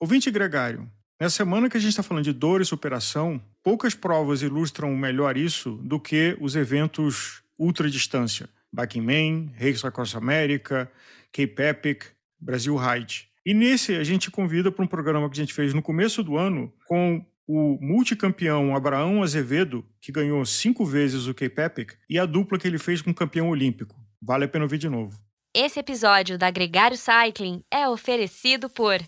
Ouvinte 0.00 0.30
gregário, 0.30 0.88
nessa 1.20 1.38
semana 1.38 1.68
que 1.68 1.76
a 1.76 1.80
gente 1.80 1.90
está 1.90 2.04
falando 2.04 2.22
de 2.22 2.32
dor 2.32 2.60
e 2.60 2.64
superação, 2.64 3.42
poucas 3.64 3.96
provas 3.96 4.42
ilustram 4.42 4.94
melhor 4.94 5.36
isso 5.36 5.72
do 5.82 5.98
que 5.98 6.36
os 6.40 6.54
eventos 6.54 7.42
ultradistância. 7.58 8.48
Back 8.72 8.96
in 8.96 9.02
Main, 9.02 9.52
Race 9.58 9.84
Across 9.84 10.14
America, 10.14 10.88
Cape 11.32 11.60
Epic, 11.60 12.04
Brasil 12.38 12.76
Ride. 12.76 13.28
E 13.44 13.52
nesse 13.52 13.96
a 13.96 14.04
gente 14.04 14.30
convida 14.30 14.70
para 14.70 14.84
um 14.84 14.86
programa 14.86 15.28
que 15.28 15.36
a 15.36 15.42
gente 15.42 15.52
fez 15.52 15.74
no 15.74 15.82
começo 15.82 16.22
do 16.22 16.36
ano 16.36 16.72
com 16.86 17.26
o 17.44 17.76
multicampeão 17.80 18.76
Abraão 18.76 19.20
Azevedo, 19.24 19.84
que 20.00 20.12
ganhou 20.12 20.46
cinco 20.46 20.84
vezes 20.84 21.26
o 21.26 21.34
Cape 21.34 21.60
Epic, 21.60 21.92
e 22.08 22.20
a 22.20 22.24
dupla 22.24 22.56
que 22.56 22.68
ele 22.68 22.78
fez 22.78 23.02
com 23.02 23.10
o 23.10 23.14
campeão 23.14 23.48
olímpico. 23.48 23.96
Vale 24.22 24.44
a 24.44 24.48
pena 24.48 24.64
ouvir 24.64 24.78
de 24.78 24.88
novo. 24.88 25.18
Esse 25.52 25.80
episódio 25.80 26.38
da 26.38 26.52
Gregário 26.52 26.96
Cycling 26.96 27.64
é 27.68 27.88
oferecido 27.88 28.70
por 28.70 29.00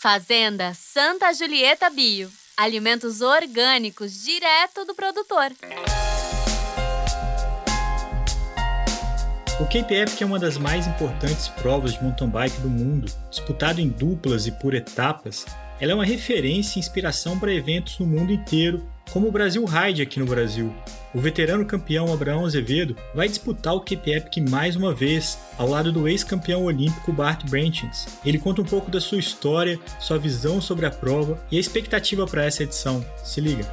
Fazenda 0.00 0.74
Santa 0.74 1.32
Julieta 1.32 1.90
Bio. 1.90 2.30
Alimentos 2.56 3.20
orgânicos 3.20 4.22
direto 4.22 4.84
do 4.84 4.94
produtor. 4.94 5.50
O 9.60 9.64
Cape 9.64 9.92
Epic 9.92 10.22
é 10.22 10.24
uma 10.24 10.38
das 10.38 10.56
mais 10.56 10.86
importantes 10.86 11.48
provas 11.48 11.94
de 11.94 12.02
mountain 12.04 12.28
bike 12.28 12.60
do 12.60 12.70
mundo, 12.70 13.12
disputado 13.28 13.80
em 13.80 13.88
duplas 13.88 14.46
e 14.46 14.52
por 14.52 14.72
etapas. 14.72 15.44
Ela 15.80 15.90
é 15.90 15.94
uma 15.96 16.04
referência 16.04 16.78
e 16.78 16.80
inspiração 16.80 17.36
para 17.36 17.52
eventos 17.52 17.98
no 17.98 18.06
mundo 18.06 18.32
inteiro, 18.32 18.88
como 19.10 19.26
o 19.26 19.32
Brasil 19.32 19.64
Ride 19.64 20.00
aqui 20.00 20.20
no 20.20 20.26
Brasil. 20.26 20.72
O 21.14 21.20
veterano 21.20 21.64
campeão 21.64 22.12
Abraão 22.12 22.44
Azevedo 22.44 22.96
vai 23.14 23.28
disputar 23.28 23.74
o 23.74 23.80
Cape 23.80 24.10
Epic 24.10 24.48
mais 24.50 24.76
uma 24.76 24.94
vez, 24.94 25.38
ao 25.56 25.68
lado 25.68 25.90
do 25.90 26.06
ex-campeão 26.06 26.64
olímpico 26.64 27.12
Bart 27.12 27.44
Branchins. 27.48 28.06
Ele 28.24 28.38
conta 28.38 28.60
um 28.60 28.64
pouco 28.64 28.90
da 28.90 29.00
sua 29.00 29.18
história, 29.18 29.78
sua 29.98 30.18
visão 30.18 30.60
sobre 30.60 30.86
a 30.86 30.90
prova 30.90 31.38
e 31.50 31.56
a 31.56 31.60
expectativa 31.60 32.26
para 32.26 32.44
essa 32.44 32.62
edição. 32.62 33.04
Se 33.24 33.40
liga! 33.40 33.66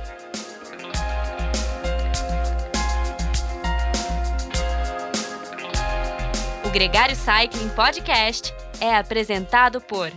Gregário 6.75 7.15
Cycling 7.15 7.69
Podcast 7.69 8.53
é 8.81 8.97
apresentado 8.97 9.79
por 9.79 10.11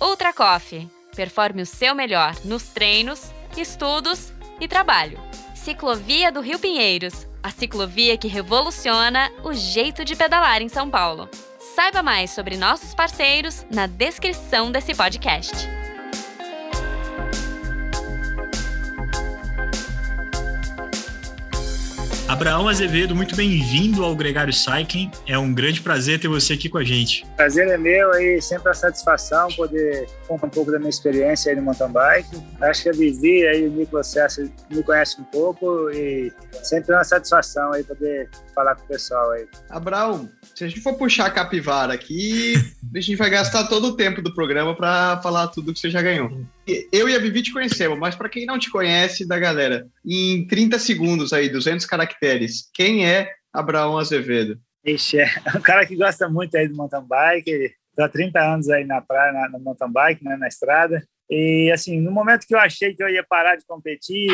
Ultra 0.00 0.32
Coffee. 0.32 0.88
Performe 1.16 1.62
o 1.62 1.66
seu 1.66 1.92
melhor 1.92 2.36
nos 2.44 2.68
treinos, 2.68 3.32
estudos 3.56 4.32
e 4.60 4.68
trabalho. 4.68 5.18
Ciclovia 5.64 6.30
do 6.30 6.42
Rio 6.42 6.58
Pinheiros, 6.58 7.26
a 7.42 7.48
ciclovia 7.48 8.18
que 8.18 8.28
revoluciona 8.28 9.32
o 9.42 9.54
jeito 9.54 10.04
de 10.04 10.14
pedalar 10.14 10.60
em 10.60 10.68
São 10.68 10.90
Paulo. 10.90 11.26
Saiba 11.74 12.02
mais 12.02 12.32
sobre 12.32 12.58
nossos 12.58 12.94
parceiros 12.94 13.64
na 13.70 13.86
descrição 13.86 14.70
desse 14.70 14.94
podcast. 14.94 15.54
Abraão 22.34 22.68
Azevedo, 22.68 23.14
muito 23.14 23.36
bem-vindo 23.36 24.04
ao 24.04 24.12
Gregário 24.16 24.52
Cycling. 24.52 25.08
É 25.24 25.38
um 25.38 25.54
grande 25.54 25.80
prazer 25.80 26.18
ter 26.18 26.26
você 26.26 26.54
aqui 26.54 26.68
com 26.68 26.78
a 26.78 26.82
gente. 26.82 27.24
Prazer 27.36 27.68
é 27.68 27.78
meu 27.78 28.10
aí, 28.10 28.42
sempre 28.42 28.72
a 28.72 28.74
satisfação 28.74 29.46
poder 29.52 30.08
contar 30.26 30.48
um 30.48 30.50
pouco 30.50 30.72
da 30.72 30.80
minha 30.80 30.90
experiência 30.90 31.52
aí 31.52 31.56
no 31.56 31.62
mountain 31.62 31.92
bike. 31.92 32.42
Acho 32.60 32.82
que 32.82 32.88
a 32.88 32.92
Vivi 32.92 33.46
aí, 33.46 33.68
o 33.68 33.70
Nicolas 33.70 34.08
César 34.08 34.50
me 34.68 34.82
conhece 34.82 35.20
um 35.20 35.24
pouco 35.24 35.88
e 35.90 36.32
sempre 36.64 36.92
é 36.92 36.96
uma 36.96 37.04
satisfação 37.04 37.72
aí 37.72 37.84
poder 37.84 38.28
falar 38.52 38.74
com 38.74 38.82
o 38.82 38.88
pessoal 38.88 39.30
aí. 39.30 39.46
Abraão, 39.70 40.28
se 40.56 40.64
a 40.64 40.68
gente 40.68 40.80
for 40.80 40.94
puxar 40.94 41.26
a 41.26 41.30
capivara 41.30 41.94
aqui, 41.94 42.54
a 42.92 43.00
gente 43.00 43.14
vai 43.14 43.30
gastar 43.30 43.68
todo 43.68 43.90
o 43.90 43.96
tempo 43.96 44.20
do 44.20 44.34
programa 44.34 44.74
para 44.74 45.20
falar 45.22 45.46
tudo 45.46 45.72
que 45.72 45.78
você 45.78 45.88
já 45.88 46.02
ganhou. 46.02 46.44
Eu 46.90 47.08
e 47.08 47.14
a 47.14 47.18
Vivi 47.18 47.42
te 47.42 47.52
conhecemos, 47.52 47.98
mas 47.98 48.14
para 48.14 48.28
quem 48.28 48.46
não 48.46 48.58
te 48.58 48.70
conhece, 48.70 49.26
da 49.26 49.38
galera, 49.38 49.86
em 50.04 50.46
30 50.46 50.78
segundos 50.78 51.32
aí, 51.32 51.48
200 51.48 51.84
caracteres, 51.84 52.70
quem 52.72 53.06
é 53.06 53.30
Abraão 53.52 53.98
Azevedo? 53.98 54.58
Ixi, 54.84 55.20
é 55.20 55.26
um 55.56 55.60
cara 55.60 55.84
que 55.84 55.96
gosta 55.96 56.28
muito 56.28 56.56
aí 56.56 56.66
do 56.66 56.76
mountain 56.76 57.06
bike, 57.06 57.74
há 57.98 58.08
30 58.08 58.40
anos 58.40 58.68
aí 58.70 58.84
na 58.84 59.00
praia, 59.00 59.32
na, 59.32 59.48
no 59.50 59.60
mountain 59.60 59.92
bike, 59.92 60.24
né, 60.24 60.36
na 60.36 60.48
estrada. 60.48 61.06
E, 61.28 61.70
assim, 61.72 62.00
no 62.00 62.10
momento 62.10 62.46
que 62.46 62.54
eu 62.54 62.58
achei 62.58 62.94
que 62.94 63.02
eu 63.02 63.08
ia 63.08 63.24
parar 63.24 63.56
de 63.56 63.64
competir, 63.66 64.28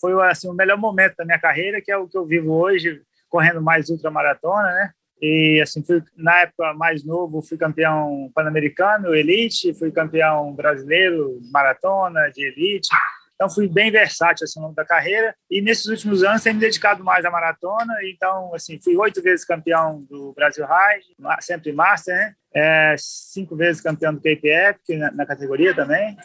foi 0.00 0.12
assim, 0.28 0.48
o 0.48 0.54
melhor 0.54 0.78
momento 0.78 1.16
da 1.16 1.24
minha 1.24 1.38
carreira, 1.38 1.80
que 1.80 1.90
é 1.90 1.96
o 1.96 2.08
que 2.08 2.16
eu 2.16 2.26
vivo 2.26 2.52
hoje, 2.52 3.00
correndo 3.28 3.60
mais 3.60 3.88
ultramaratona, 3.88 4.70
né? 4.72 4.90
E 5.20 5.60
assim, 5.60 5.82
fui 5.82 6.02
na 6.16 6.40
época 6.40 6.72
mais 6.74 7.04
novo, 7.04 7.42
fui 7.42 7.58
campeão 7.58 8.30
pan-americano, 8.34 9.14
elite, 9.14 9.74
fui 9.74 9.90
campeão 9.90 10.52
brasileiro, 10.52 11.40
maratona, 11.50 12.30
de 12.30 12.44
elite. 12.44 12.88
Então 13.34 13.48
fui 13.48 13.68
bem 13.68 13.90
versátil 13.90 14.44
assim, 14.44 14.58
ao 14.58 14.64
longo 14.64 14.74
da 14.74 14.84
carreira 14.84 15.32
e 15.48 15.62
nesses 15.62 15.86
últimos 15.86 16.24
anos 16.24 16.42
tenho 16.42 16.56
me 16.56 16.60
dedicado 16.60 17.04
mais 17.04 17.24
à 17.24 17.30
maratona. 17.30 17.94
Então 18.04 18.54
assim, 18.54 18.80
fui 18.82 18.96
oito 18.96 19.22
vezes 19.22 19.44
campeão 19.44 20.02
do 20.10 20.32
Brasil 20.32 20.66
Ride, 20.66 21.06
sempre 21.40 21.72
master, 21.72 22.14
né? 22.14 22.34
É, 22.52 22.94
cinco 22.98 23.54
vezes 23.54 23.80
campeão 23.80 24.12
do 24.14 24.20
Epic 24.24 24.88
na, 24.90 25.10
na 25.12 25.26
categoria 25.26 25.74
também 25.74 26.16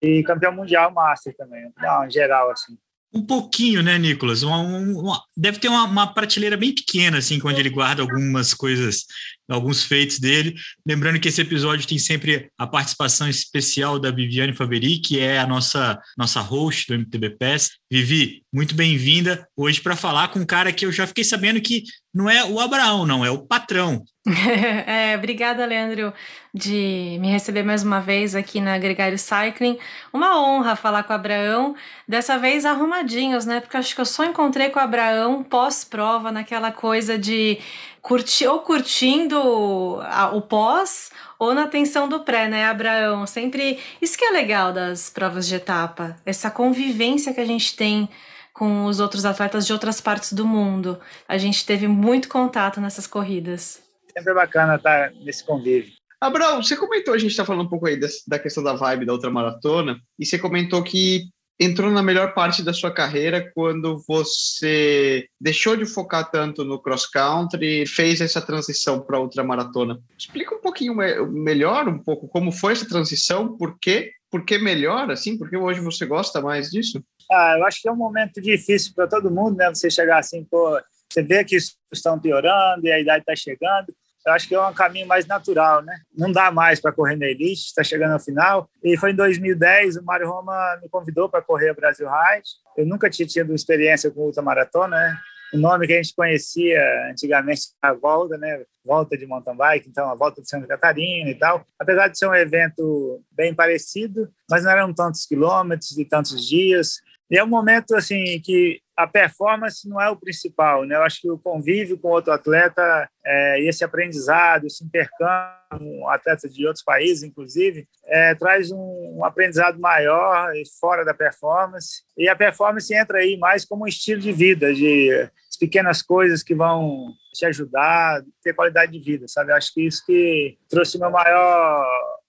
e 0.00 0.22
campeão 0.22 0.52
mundial 0.52 0.90
master 0.90 1.34
também. 1.36 1.70
Não, 1.78 2.06
em 2.06 2.10
geral 2.10 2.50
assim. 2.50 2.76
Um 3.14 3.24
pouquinho, 3.24 3.82
né, 3.82 3.98
Nicolas? 3.98 4.42
Uma, 4.42 4.58
uma, 4.58 5.22
deve 5.36 5.58
ter 5.58 5.68
uma, 5.68 5.84
uma, 5.84 6.06
prateleira 6.06 6.56
bem 6.56 6.74
pequena, 6.74 7.18
assim, 7.18 7.38
quando 7.38 7.58
ele 7.58 7.68
guarda 7.68 8.00
algumas 8.00 8.54
coisas, 8.54 9.04
alguns 9.54 9.84
feitos 9.84 10.18
dele. 10.18 10.54
Lembrando 10.86 11.20
que 11.20 11.28
esse 11.28 11.40
episódio 11.40 11.86
tem 11.86 11.98
sempre 11.98 12.50
a 12.58 12.66
participação 12.66 13.28
especial 13.28 13.98
da 13.98 14.10
Viviane 14.10 14.54
Faveri, 14.54 14.98
que 14.98 15.18
é 15.20 15.38
a 15.38 15.46
nossa, 15.46 16.00
nossa 16.16 16.40
host 16.40 16.86
do 16.88 16.98
MTB 16.98 17.30
Pass. 17.38 17.70
Vivi, 17.90 18.42
muito 18.52 18.74
bem-vinda 18.74 19.46
hoje 19.56 19.80
para 19.80 19.96
falar 19.96 20.28
com 20.28 20.40
um 20.40 20.46
cara 20.46 20.72
que 20.72 20.86
eu 20.86 20.92
já 20.92 21.06
fiquei 21.06 21.24
sabendo 21.24 21.60
que 21.60 21.84
não 22.14 22.28
é 22.28 22.44
o 22.44 22.60
Abraão, 22.60 23.06
não, 23.06 23.24
é 23.24 23.30
o 23.30 23.38
patrão. 23.38 24.02
é, 24.86 25.16
obrigada, 25.16 25.64
Leandro, 25.64 26.12
de 26.52 27.16
me 27.20 27.30
receber 27.30 27.62
mais 27.62 27.82
uma 27.82 28.00
vez 28.00 28.34
aqui 28.34 28.60
na 28.60 28.78
Gregário 28.78 29.18
Cycling. 29.18 29.78
Uma 30.12 30.38
honra 30.38 30.76
falar 30.76 31.04
com 31.04 31.12
o 31.12 31.16
Abraão, 31.16 31.74
dessa 32.06 32.38
vez 32.38 32.66
arrumadinhos, 32.66 33.46
né? 33.46 33.60
Porque 33.60 33.78
acho 33.78 33.94
que 33.94 34.00
eu 34.00 34.06
só 34.06 34.24
encontrei 34.24 34.68
com 34.68 34.78
o 34.78 34.82
Abraão 34.82 35.42
pós-prova, 35.42 36.30
naquela 36.30 36.70
coisa 36.70 37.18
de 37.18 37.58
curtir, 38.02 38.48
ou 38.48 38.60
curtindo 38.60 40.00
a, 40.02 40.34
o 40.34 40.42
pós, 40.42 41.10
ou 41.38 41.54
na 41.54 41.68
tensão 41.68 42.08
do 42.08 42.20
pré, 42.20 42.48
né, 42.48 42.66
Abraão? 42.66 43.26
Sempre. 43.26 43.78
Isso 44.00 44.18
que 44.18 44.24
é 44.24 44.30
legal 44.32 44.72
das 44.72 45.08
provas 45.08 45.46
de 45.46 45.54
etapa, 45.54 46.16
essa 46.26 46.50
convivência 46.50 47.32
que 47.32 47.40
a 47.40 47.46
gente 47.46 47.74
tem 47.76 48.08
com 48.52 48.84
os 48.84 49.00
outros 49.00 49.24
atletas 49.24 49.66
de 49.66 49.72
outras 49.72 50.00
partes 50.00 50.32
do 50.32 50.44
mundo. 50.44 51.00
A 51.26 51.38
gente 51.38 51.64
teve 51.64 51.88
muito 51.88 52.28
contato 52.28 52.80
nessas 52.80 53.06
corridas. 53.06 53.82
Sempre 54.12 54.32
é 54.32 54.34
bacana 54.34 54.74
estar 54.74 55.10
nesse 55.24 55.42
convívio. 55.42 55.92
Abraão, 56.20 56.62
você 56.62 56.76
comentou, 56.76 57.14
a 57.14 57.18
gente 57.18 57.30
está 57.30 57.44
falando 57.44 57.66
um 57.66 57.68
pouco 57.68 57.86
aí 57.86 57.98
da 58.28 58.38
questão 58.38 58.62
da 58.62 58.74
vibe 58.74 59.06
da 59.06 59.12
ultramaratona, 59.12 59.98
e 60.18 60.26
você 60.26 60.38
comentou 60.38 60.82
que 60.82 61.24
entrou 61.58 61.90
na 61.90 62.02
melhor 62.02 62.34
parte 62.34 62.62
da 62.62 62.72
sua 62.72 62.90
carreira 62.90 63.50
quando 63.54 64.02
você 64.06 65.26
deixou 65.40 65.76
de 65.76 65.86
focar 65.86 66.30
tanto 66.30 66.64
no 66.64 66.80
cross 66.80 67.06
country 67.06 67.82
e 67.82 67.86
fez 67.86 68.20
essa 68.20 68.40
transição 68.40 69.00
para 69.00 69.20
ultramaratona. 69.20 70.00
Explica 70.18 70.54
um 70.54 70.60
pouquinho 70.60 70.94
melhor 71.30 71.88
um 71.88 71.98
pouco 71.98 72.28
como 72.28 72.50
foi 72.52 72.72
essa 72.72 72.88
transição, 72.88 73.56
por 73.56 73.78
quê? 73.78 74.12
Por 74.30 74.44
que 74.44 74.58
melhor 74.58 75.10
assim? 75.10 75.36
Por 75.36 75.50
que 75.50 75.56
hoje 75.56 75.80
você 75.80 76.06
gosta 76.06 76.40
mais 76.40 76.70
disso? 76.70 77.04
Ah, 77.30 77.56
eu 77.58 77.64
acho 77.66 77.80
que 77.82 77.88
é 77.88 77.92
um 77.92 77.96
momento 77.96 78.40
difícil 78.40 78.92
para 78.94 79.06
todo 79.06 79.30
mundo, 79.30 79.56
né? 79.56 79.68
Você 79.68 79.90
chegar 79.90 80.18
assim, 80.18 80.44
pô, 80.44 80.80
você 81.08 81.22
vê 81.22 81.44
que 81.44 81.56
estão 81.92 82.18
piorando 82.18 82.86
e 82.86 82.90
a 82.90 82.98
idade 82.98 83.20
está 83.20 83.36
chegando. 83.36 83.94
Eu 84.26 84.32
acho 84.32 84.48
que 84.48 84.54
é 84.54 84.60
um 84.60 84.72
caminho 84.72 85.06
mais 85.06 85.26
natural, 85.26 85.82
né? 85.82 85.98
Não 86.16 86.30
dá 86.30 86.50
mais 86.50 86.80
para 86.80 86.92
correr 86.92 87.16
na 87.16 87.26
elite, 87.26 87.66
está 87.66 87.82
chegando 87.82 88.12
ao 88.12 88.20
final. 88.20 88.68
E 88.82 88.96
foi 88.96 89.10
em 89.10 89.16
2010, 89.16 89.96
o 89.96 90.04
Mário 90.04 90.28
Roma 90.28 90.78
me 90.80 90.88
convidou 90.88 91.28
para 91.28 91.42
correr 91.42 91.70
a 91.70 91.74
Brasil 91.74 92.06
Ride. 92.06 92.48
Eu 92.76 92.86
nunca 92.86 93.10
tinha 93.10 93.26
tido 93.26 93.54
experiência 93.54 94.10
com 94.10 94.20
ultramaratona, 94.20 94.96
né? 94.96 95.18
O 95.52 95.58
nome 95.58 95.86
que 95.86 95.92
a 95.92 95.96
gente 95.96 96.14
conhecia 96.14 96.80
antigamente 97.10 97.62
a 97.82 97.92
volta, 97.92 98.38
né? 98.38 98.64
Volta 98.84 99.18
de 99.18 99.26
mountain 99.26 99.54
bike, 99.54 99.88
então 99.88 100.08
a 100.08 100.14
volta 100.14 100.40
de 100.40 100.48
Santa 100.48 100.66
Catarina 100.66 101.28
e 101.28 101.34
tal. 101.34 101.66
Apesar 101.78 102.08
de 102.08 102.16
ser 102.16 102.26
um 102.26 102.34
evento 102.34 103.22
bem 103.30 103.54
parecido, 103.54 104.30
mas 104.48 104.64
não 104.64 104.70
eram 104.70 104.94
tantos 104.94 105.26
quilômetros 105.26 105.98
e 105.98 106.06
tantos 106.06 106.48
dias. 106.48 107.02
E 107.32 107.38
é 107.38 107.42
um 107.42 107.48
momento 107.48 107.96
assim 107.96 108.38
que 108.44 108.78
a 108.94 109.06
performance 109.06 109.88
não 109.88 109.98
é 109.98 110.10
o 110.10 110.16
principal, 110.16 110.84
né? 110.84 110.96
Eu 110.96 111.02
acho 111.02 111.18
que 111.18 111.30
o 111.30 111.38
convívio 111.38 111.98
com 111.98 112.08
outro 112.08 112.30
atleta, 112.30 113.08
é, 113.24 113.58
esse 113.62 113.82
aprendizado, 113.82 114.66
esse 114.66 114.84
intercâmbio 114.84 115.56
com 115.70 116.08
atletas 116.10 116.52
de 116.52 116.66
outros 116.66 116.84
países, 116.84 117.22
inclusive, 117.22 117.88
é, 118.04 118.34
traz 118.34 118.70
um, 118.70 119.16
um, 119.16 119.24
aprendizado 119.24 119.80
maior 119.80 120.52
fora 120.78 121.06
da 121.06 121.14
performance. 121.14 122.02
E 122.18 122.28
a 122.28 122.36
performance 122.36 122.94
entra 122.94 123.20
aí 123.20 123.38
mais 123.38 123.64
como 123.64 123.84
um 123.84 123.88
estilo 123.88 124.20
de 124.20 124.30
vida, 124.30 124.74
de 124.74 125.26
pequenas 125.58 126.02
coisas 126.02 126.42
que 126.42 126.54
vão 126.54 127.14
te 127.32 127.46
ajudar 127.46 128.22
ter 128.42 128.52
qualidade 128.52 128.92
de 128.92 128.98
vida, 128.98 129.26
sabe? 129.26 129.52
Eu 129.52 129.56
acho 129.56 129.72
que 129.72 129.86
isso 129.86 130.04
que 130.04 130.58
trouxe 130.68 130.98
o 130.98 131.00
meu 131.00 131.10
maior 131.10 131.86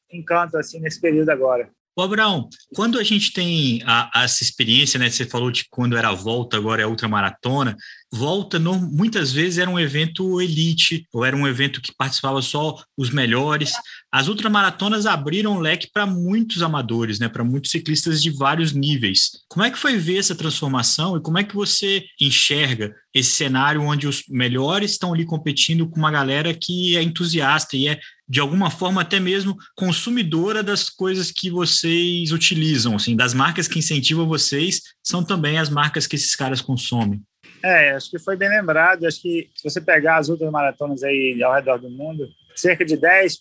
encanto 0.09 0.57
assim 0.57 0.79
nesse 0.79 1.01
período 1.01 1.29
agora. 1.29 1.69
Ô, 1.95 2.01
Abraão, 2.01 2.49
quando 2.73 2.97
a 2.97 3.03
gente 3.03 3.31
tem 3.31 3.79
a, 3.85 4.23
essa 4.23 4.43
experiência, 4.43 4.99
né? 4.99 5.11
Você 5.11 5.25
falou 5.25 5.51
de 5.51 5.65
quando 5.69 5.95
era 5.95 6.11
volta, 6.11 6.57
agora 6.57 6.81
é 6.81 6.87
ultramaratona. 6.87 7.77
Volta, 8.11 8.57
no, 8.57 8.79
muitas 8.79 9.31
vezes 9.31 9.59
era 9.59 9.69
um 9.69 9.79
evento 9.79 10.41
elite, 10.41 11.07
ou 11.13 11.23
era 11.23 11.35
um 11.35 11.47
evento 11.47 11.79
que 11.79 11.93
participava 11.95 12.41
só 12.41 12.83
os 12.97 13.11
melhores. 13.11 13.73
As 14.11 14.27
ultramaratonas 14.27 15.05
abriram 15.05 15.55
o 15.55 15.59
leque 15.59 15.87
para 15.93 16.07
muitos 16.07 16.63
amadores, 16.63 17.19
né? 17.19 17.29
Para 17.29 17.43
muitos 17.43 17.69
ciclistas 17.69 18.23
de 18.23 18.31
vários 18.31 18.71
níveis. 18.71 19.43
Como 19.47 19.63
é 19.63 19.69
que 19.69 19.77
foi 19.77 19.95
ver 19.95 20.17
essa 20.17 20.33
transformação 20.33 21.15
e 21.15 21.21
como 21.21 21.37
é 21.37 21.43
que 21.43 21.53
você 21.53 22.03
enxerga 22.19 22.95
esse 23.13 23.31
cenário 23.31 23.83
onde 23.83 24.07
os 24.07 24.23
melhores 24.27 24.91
estão 24.91 25.13
ali 25.13 25.25
competindo 25.25 25.87
com 25.87 25.99
uma 25.99 26.09
galera 26.09 26.55
que 26.55 26.97
é 26.97 27.03
entusiasta 27.03 27.77
e 27.77 27.87
é 27.87 27.99
de 28.33 28.39
alguma 28.39 28.71
forma 28.71 28.99
até 28.99 29.19
mesmo 29.19 29.55
consumidora 29.75 30.63
das 30.63 30.89
coisas 30.89 31.29
que 31.29 31.51
vocês 31.51 32.31
utilizam, 32.31 32.95
assim, 32.95 33.15
das 33.15 33.31
marcas 33.31 33.67
que 33.67 33.77
incentivam 33.77 34.27
vocês, 34.27 34.81
são 35.03 35.23
também 35.23 35.59
as 35.59 35.69
marcas 35.69 36.07
que 36.07 36.15
esses 36.15 36.35
caras 36.35 36.59
consomem. 36.59 37.21
É, 37.63 37.91
acho 37.91 38.09
que 38.09 38.17
foi 38.17 38.35
bem 38.35 38.49
lembrado, 38.49 39.05
acho 39.05 39.21
que 39.21 39.51
se 39.55 39.69
você 39.69 39.79
pegar 39.79 40.17
as 40.17 40.29
outras 40.29 40.49
maratonas 40.49 41.03
aí 41.03 41.43
ao 41.43 41.53
redor 41.53 41.77
do 41.77 41.91
mundo, 41.91 42.27
cerca 42.55 42.83
de 42.83 42.97
10% 42.97 43.37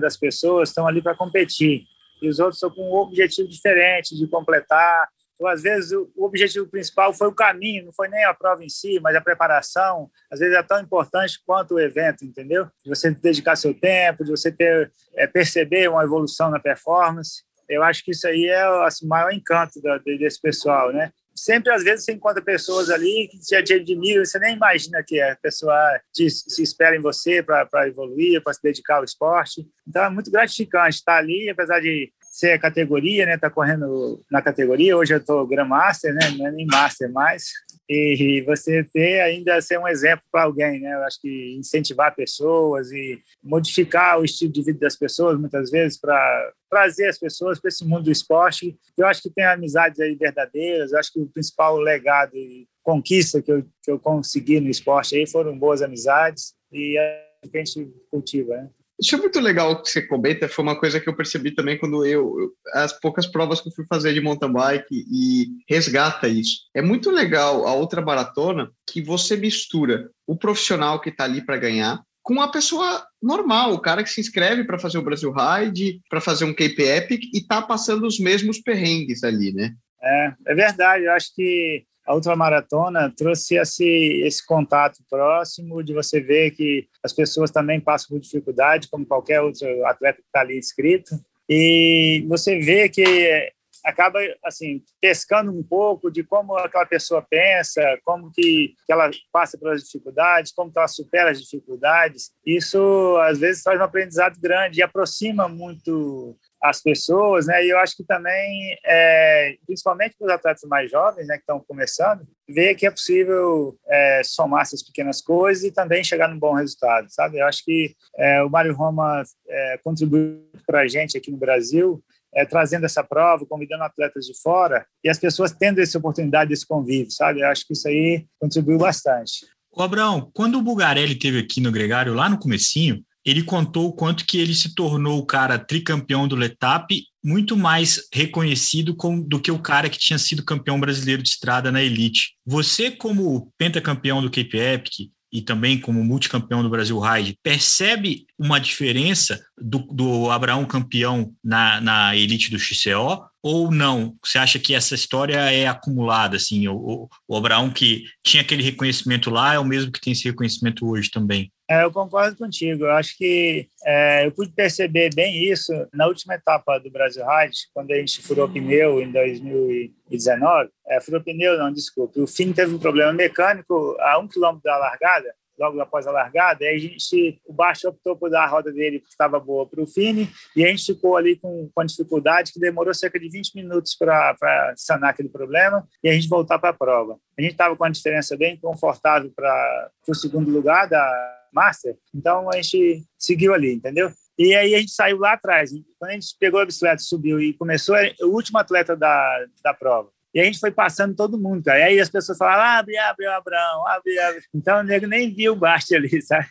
das 0.00 0.16
pessoas 0.16 0.70
estão 0.70 0.86
ali 0.86 1.02
para 1.02 1.14
competir, 1.14 1.84
e 2.22 2.26
os 2.26 2.38
outros 2.38 2.56
estão 2.56 2.70
com 2.70 2.94
um 2.94 2.96
objetivo 2.96 3.46
diferente, 3.46 4.16
de 4.16 4.26
completar 4.26 5.06
então, 5.40 5.48
às 5.48 5.62
vezes, 5.62 5.92
o 5.92 6.10
objetivo 6.22 6.66
principal 6.66 7.14
foi 7.14 7.26
o 7.26 7.34
caminho, 7.34 7.86
não 7.86 7.92
foi 7.92 8.08
nem 8.08 8.22
a 8.26 8.34
prova 8.34 8.62
em 8.62 8.68
si, 8.68 9.00
mas 9.00 9.16
a 9.16 9.22
preparação. 9.22 10.10
Às 10.30 10.38
vezes 10.38 10.54
é 10.54 10.62
tão 10.62 10.78
importante 10.78 11.40
quanto 11.46 11.76
o 11.76 11.80
evento, 11.80 12.26
entendeu? 12.26 12.66
De 12.84 12.90
você 12.90 13.10
dedicar 13.10 13.56
seu 13.56 13.72
tempo, 13.72 14.22
de 14.22 14.30
você 14.30 14.52
ter, 14.52 14.92
é, 15.14 15.26
perceber 15.26 15.88
uma 15.88 16.04
evolução 16.04 16.50
na 16.50 16.60
performance. 16.60 17.42
Eu 17.66 17.82
acho 17.82 18.04
que 18.04 18.10
isso 18.10 18.26
aí 18.26 18.48
é 18.48 18.62
assim, 18.84 19.06
o 19.06 19.08
maior 19.08 19.32
encanto 19.32 19.80
da, 19.80 19.96
desse 19.96 20.38
pessoal, 20.38 20.92
né? 20.92 21.10
Sempre, 21.34 21.72
às 21.72 21.82
vezes, 21.82 22.04
você 22.04 22.12
encontra 22.12 22.42
pessoas 22.42 22.90
ali 22.90 23.26
que 23.30 23.38
te 23.40 23.54
admiram, 23.54 24.22
você 24.22 24.38
nem 24.38 24.54
imagina 24.54 25.02
que 25.02 25.18
a 25.22 25.34
pessoa 25.36 25.98
te, 26.12 26.28
se 26.28 26.62
espera 26.62 26.94
em 26.94 27.00
você 27.00 27.42
para 27.42 27.88
evoluir, 27.88 28.42
para 28.42 28.52
se 28.52 28.62
dedicar 28.62 28.96
ao 28.96 29.04
esporte. 29.04 29.66
Então, 29.88 30.04
é 30.04 30.10
muito 30.10 30.30
gratificante 30.30 30.96
estar 30.96 31.16
ali, 31.16 31.48
apesar 31.48 31.80
de 31.80 32.12
ser 32.30 32.52
a 32.52 32.58
categoria, 32.58 33.26
né? 33.26 33.36
Tá 33.36 33.50
correndo 33.50 34.24
na 34.30 34.40
categoria. 34.40 34.96
Hoje 34.96 35.12
eu 35.12 35.18
estou 35.18 35.46
Grandmaster, 35.46 36.14
né? 36.14 36.30
Não 36.38 36.46
é 36.46 36.52
nem 36.52 36.64
Master 36.64 37.12
mais. 37.12 37.50
E 37.88 38.40
você 38.46 38.84
ter 38.84 39.20
ainda 39.20 39.60
ser 39.60 39.76
um 39.80 39.88
exemplo 39.88 40.24
para 40.30 40.44
alguém, 40.44 40.80
né? 40.80 40.94
Eu 40.94 41.02
acho 41.02 41.20
que 41.20 41.56
incentivar 41.58 42.14
pessoas 42.14 42.92
e 42.92 43.20
modificar 43.42 44.20
o 44.20 44.24
estilo 44.24 44.52
de 44.52 44.62
vida 44.62 44.78
das 44.78 44.96
pessoas, 44.96 45.38
muitas 45.38 45.72
vezes, 45.72 45.98
para 45.98 46.52
trazer 46.70 47.08
as 47.08 47.18
pessoas 47.18 47.58
para 47.58 47.68
esse 47.68 47.84
mundo 47.84 48.04
do 48.04 48.12
esporte. 48.12 48.78
Eu 48.96 49.08
acho 49.08 49.20
que 49.20 49.30
tem 49.30 49.44
amizades 49.44 49.98
aí 49.98 50.14
verdadeiras. 50.14 50.92
Eu 50.92 51.00
acho 51.00 51.12
que 51.12 51.20
o 51.20 51.26
principal 51.26 51.78
legado 51.78 52.36
e 52.36 52.68
conquista 52.80 53.42
que 53.42 53.50
eu, 53.50 53.64
que 53.82 53.90
eu 53.90 53.98
consegui 53.98 54.60
no 54.60 54.70
esporte 54.70 55.16
aí 55.16 55.26
foram 55.26 55.58
boas 55.58 55.82
amizades 55.82 56.54
e 56.72 56.96
é 56.96 57.26
a 57.42 57.58
gente 57.58 57.90
cultiva, 58.10 58.54
né? 58.54 58.70
Isso 59.00 59.14
é 59.14 59.18
muito 59.18 59.40
legal 59.40 59.82
que 59.82 59.88
você 59.88 60.02
comenta, 60.02 60.48
foi 60.48 60.62
uma 60.62 60.78
coisa 60.78 61.00
que 61.00 61.08
eu 61.08 61.16
percebi 61.16 61.52
também 61.54 61.78
quando 61.78 62.04
eu, 62.04 62.52
as 62.74 62.92
poucas 63.00 63.26
provas 63.26 63.60
que 63.60 63.68
eu 63.68 63.72
fui 63.72 63.86
fazer 63.88 64.12
de 64.12 64.20
mountain 64.20 64.52
bike 64.52 65.04
e 65.10 65.46
resgata 65.68 66.28
isso. 66.28 66.60
É 66.74 66.82
muito 66.82 67.10
legal 67.10 67.66
a 67.66 67.72
outra 67.72 68.02
maratona 68.02 68.70
que 68.86 69.00
você 69.00 69.36
mistura 69.36 70.10
o 70.26 70.36
profissional 70.36 71.00
que 71.00 71.08
está 71.08 71.24
ali 71.24 71.44
para 71.44 71.56
ganhar 71.56 72.02
com 72.22 72.40
a 72.40 72.48
pessoa 72.48 73.04
normal, 73.22 73.72
o 73.72 73.80
cara 73.80 74.04
que 74.04 74.10
se 74.10 74.20
inscreve 74.20 74.64
para 74.64 74.78
fazer 74.78 74.98
o 74.98 75.02
Brasil 75.02 75.32
Ride, 75.32 76.00
para 76.08 76.20
fazer 76.20 76.44
um 76.44 76.54
Cape 76.54 76.82
Epic 76.82 77.22
e 77.32 77.38
está 77.38 77.62
passando 77.62 78.06
os 78.06 78.20
mesmos 78.20 78.60
perrengues 78.60 79.24
ali, 79.24 79.52
né? 79.52 79.74
É, 80.02 80.32
é 80.46 80.54
verdade. 80.54 81.04
Eu 81.04 81.12
acho 81.12 81.34
que 81.34 81.84
a 82.06 82.14
ultramaratona 82.14 83.12
trouxe 83.16 83.56
esse, 83.56 84.22
esse 84.24 84.44
contato 84.44 84.98
próximo 85.08 85.82
de 85.82 85.92
você 85.92 86.20
ver 86.20 86.52
que 86.52 86.88
as 87.02 87.12
pessoas 87.12 87.50
também 87.50 87.80
passam 87.80 88.08
por 88.08 88.20
dificuldade, 88.20 88.88
como 88.88 89.06
qualquer 89.06 89.40
outro 89.40 89.66
atleta 89.86 90.20
que 90.20 90.26
está 90.26 90.40
ali 90.40 90.58
inscrito, 90.58 91.14
e 91.48 92.24
você 92.28 92.58
vê 92.58 92.88
que 92.88 93.52
acaba 93.84 94.18
assim 94.44 94.82
pescando 95.00 95.50
um 95.50 95.62
pouco 95.62 96.10
de 96.10 96.22
como 96.22 96.56
aquela 96.56 96.86
pessoa 96.86 97.22
pensa, 97.22 97.82
como 98.04 98.30
que, 98.30 98.74
que 98.86 98.92
ela 98.92 99.10
passa 99.32 99.58
pelas 99.58 99.82
dificuldades, 99.82 100.52
como 100.52 100.70
que 100.70 100.78
ela 100.78 100.88
supera 100.88 101.30
as 101.30 101.40
dificuldades. 101.40 102.30
Isso 102.44 103.16
às 103.22 103.38
vezes 103.38 103.62
traz 103.62 103.80
um 103.80 103.84
aprendizado 103.84 104.38
grande 104.40 104.80
e 104.80 104.82
aproxima 104.82 105.48
muito 105.48 106.36
as 106.62 106.82
pessoas, 106.82 107.46
né? 107.46 107.64
E 107.64 107.70
eu 107.70 107.78
acho 107.78 107.96
que 107.96 108.04
também, 108.04 108.76
é, 108.84 109.56
principalmente 109.66 110.14
para 110.18 110.26
os 110.26 110.32
atletas 110.32 110.68
mais 110.68 110.90
jovens, 110.90 111.26
né, 111.26 111.36
que 111.36 111.42
estão 111.42 111.60
começando, 111.60 112.26
ver 112.48 112.74
que 112.74 112.86
é 112.86 112.90
possível 112.90 113.76
é, 113.88 114.22
somar 114.24 114.62
essas 114.62 114.82
pequenas 114.82 115.22
coisas 115.22 115.64
e 115.64 115.72
também 115.72 116.04
chegar 116.04 116.28
num 116.28 116.38
bom 116.38 116.52
resultado, 116.52 117.06
sabe? 117.10 117.38
Eu 117.38 117.46
acho 117.46 117.64
que 117.64 117.94
é, 118.16 118.42
o 118.42 118.50
Mário 118.50 118.74
Roma 118.74 119.22
é, 119.48 119.78
contribuiu 119.82 120.42
para 120.66 120.82
a 120.82 120.88
gente 120.88 121.16
aqui 121.16 121.30
no 121.30 121.38
Brasil, 121.38 122.02
é, 122.34 122.44
trazendo 122.44 122.84
essa 122.84 123.02
prova, 123.02 123.46
convidando 123.46 123.84
atletas 123.84 124.26
de 124.26 124.38
fora 124.40 124.86
e 125.02 125.08
as 125.08 125.18
pessoas 125.18 125.52
tendo 125.52 125.80
essa 125.80 125.98
oportunidade 125.98 126.50
desse 126.50 126.66
convívio, 126.66 127.10
sabe? 127.10 127.40
Eu 127.40 127.48
acho 127.48 127.66
que 127.66 127.72
isso 127.72 127.88
aí 127.88 128.26
contribuiu 128.38 128.78
bastante. 128.78 129.46
O 129.72 129.82
Abraão, 129.82 130.30
quando 130.34 130.58
o 130.58 130.62
Bugarelli 130.62 131.14
teve 131.14 131.38
aqui 131.38 131.60
no 131.60 131.72
Gregário, 131.72 132.12
lá 132.12 132.28
no 132.28 132.38
comecinho, 132.38 133.02
ele 133.24 133.42
contou 133.42 133.88
o 133.88 133.92
quanto 133.92 134.24
que 134.24 134.38
ele 134.38 134.54
se 134.54 134.74
tornou 134.74 135.18
o 135.18 135.26
cara 135.26 135.58
tricampeão 135.58 136.26
do 136.26 136.36
Letap 136.36 136.88
muito 137.22 137.56
mais 137.56 138.08
reconhecido 138.12 138.94
com, 138.94 139.20
do 139.20 139.38
que 139.40 139.50
o 139.50 139.58
cara 139.58 139.90
que 139.90 139.98
tinha 139.98 140.18
sido 140.18 140.44
campeão 140.44 140.80
brasileiro 140.80 141.22
de 141.22 141.28
estrada 141.28 141.70
na 141.70 141.82
elite. 141.82 142.34
Você, 142.46 142.90
como 142.90 143.52
pentacampeão 143.58 144.22
do 144.22 144.30
Cape 144.30 144.56
Epic 144.56 145.10
e 145.32 145.42
também 145.42 145.78
como 145.78 146.02
multicampeão 146.02 146.62
do 146.62 146.70
Brasil 146.70 146.98
Ride, 146.98 147.38
percebe 147.42 148.26
uma 148.40 148.58
diferença 148.58 149.38
do, 149.60 149.80
do 149.80 150.30
Abraão 150.30 150.64
campeão 150.64 151.30
na, 151.44 151.78
na 151.78 152.16
elite 152.16 152.50
do 152.50 152.58
XCO 152.58 153.22
ou 153.42 153.70
não? 153.70 154.16
Você 154.24 154.38
acha 154.38 154.58
que 154.58 154.74
essa 154.74 154.94
história 154.94 155.36
é 155.52 155.66
acumulada, 155.66 156.36
assim, 156.36 156.66
o, 156.66 157.06
o 157.28 157.36
Abraão 157.36 157.70
que 157.70 158.04
tinha 158.24 158.42
aquele 158.42 158.62
reconhecimento 158.62 159.28
lá 159.28 159.52
é 159.52 159.58
o 159.58 159.64
mesmo 159.64 159.92
que 159.92 160.00
tem 160.00 160.14
esse 160.14 160.24
reconhecimento 160.24 160.88
hoje 160.88 161.10
também? 161.10 161.52
É, 161.68 161.84
eu 161.84 161.92
concordo 161.92 162.36
contigo. 162.36 162.84
Eu 162.84 162.92
acho 162.92 163.16
que 163.16 163.68
é, 163.84 164.26
eu 164.26 164.32
pude 164.32 164.52
perceber 164.52 165.14
bem 165.14 165.44
isso 165.44 165.72
na 165.92 166.06
última 166.06 166.34
etapa 166.34 166.78
do 166.78 166.90
Brasil 166.90 167.22
Ride, 167.24 167.58
quando 167.74 167.92
a 167.92 167.96
gente 167.96 168.22
furou 168.22 168.48
pneu 168.48 169.02
em 169.02 169.12
2019. 169.12 170.70
É, 170.88 170.98
furou 171.00 171.20
pneu, 171.20 171.58
não, 171.58 171.70
desculpe. 171.70 172.18
O 172.20 172.26
Finn 172.26 172.52
teve 172.52 172.74
um 172.74 172.78
problema 172.78 173.12
mecânico 173.12 173.96
a 174.00 174.18
um 174.18 174.26
quilômetro 174.26 174.62
da 174.64 174.78
largada 174.78 175.28
logo 175.60 175.78
após 175.80 176.06
a 176.06 176.10
largada, 176.10 176.64
a 176.64 176.78
gente, 176.78 177.38
o 177.46 177.52
Baixo 177.52 177.88
optou 177.88 178.16
por 178.16 178.30
dar 178.30 178.44
a 178.44 178.46
roda 178.46 178.72
dele 178.72 179.00
que 179.00 179.08
estava 179.08 179.38
boa 179.38 179.66
para 179.66 179.82
o 179.82 179.86
Fini, 179.86 180.28
e 180.56 180.64
a 180.64 180.68
gente 180.68 180.86
ficou 180.86 181.16
ali 181.16 181.36
com, 181.36 181.70
com 181.74 181.84
dificuldade, 181.84 182.52
que 182.52 182.58
demorou 182.58 182.94
cerca 182.94 183.20
de 183.20 183.28
20 183.28 183.54
minutos 183.54 183.94
para 183.94 184.72
sanar 184.76 185.10
aquele 185.10 185.28
problema, 185.28 185.86
e 186.02 186.08
a 186.08 186.12
gente 186.12 186.28
voltar 186.28 186.58
para 186.58 186.70
a 186.70 186.74
prova. 186.74 187.18
A 187.38 187.42
gente 187.42 187.52
estava 187.52 187.76
com 187.76 187.84
uma 187.84 187.90
diferença 187.90 188.36
bem 188.36 188.58
confortável 188.58 189.30
para 189.36 189.90
o 190.08 190.14
segundo 190.14 190.50
lugar 190.50 190.88
da 190.88 191.36
Master, 191.52 191.96
então 192.14 192.48
a 192.48 192.56
gente 192.56 193.04
seguiu 193.18 193.52
ali, 193.52 193.74
entendeu? 193.74 194.10
E 194.38 194.54
aí 194.54 194.74
a 194.74 194.78
gente 194.78 194.92
saiu 194.92 195.18
lá 195.18 195.34
atrás. 195.34 195.70
Quando 195.98 196.12
a 196.12 196.14
gente 196.14 196.34
pegou 196.40 196.60
a 196.60 196.64
bicicleta, 196.64 197.02
subiu 197.02 197.38
e 197.38 197.52
começou, 197.52 197.94
é 197.94 198.14
o 198.22 198.28
último 198.28 198.58
atleta 198.58 198.96
da, 198.96 199.46
da 199.62 199.74
prova. 199.74 200.10
E 200.34 200.40
a 200.40 200.44
gente 200.44 200.60
foi 200.60 200.70
passando 200.70 201.14
todo 201.14 201.38
mundo, 201.38 201.64
cara. 201.64 201.80
E 201.80 201.82
aí 201.82 202.00
as 202.00 202.08
pessoas 202.08 202.38
falavam, 202.38 202.64
abre, 202.64 202.96
abre, 202.96 203.26
Abraão, 203.26 203.86
abre, 203.86 204.18
abre. 204.18 204.42
Então 204.54 204.80
o 204.80 204.82
nego 204.82 205.06
nem 205.06 205.34
viu 205.34 205.52
o 205.52 205.56
Basti 205.56 205.96
ali, 205.96 206.08
sabe? 206.22 206.46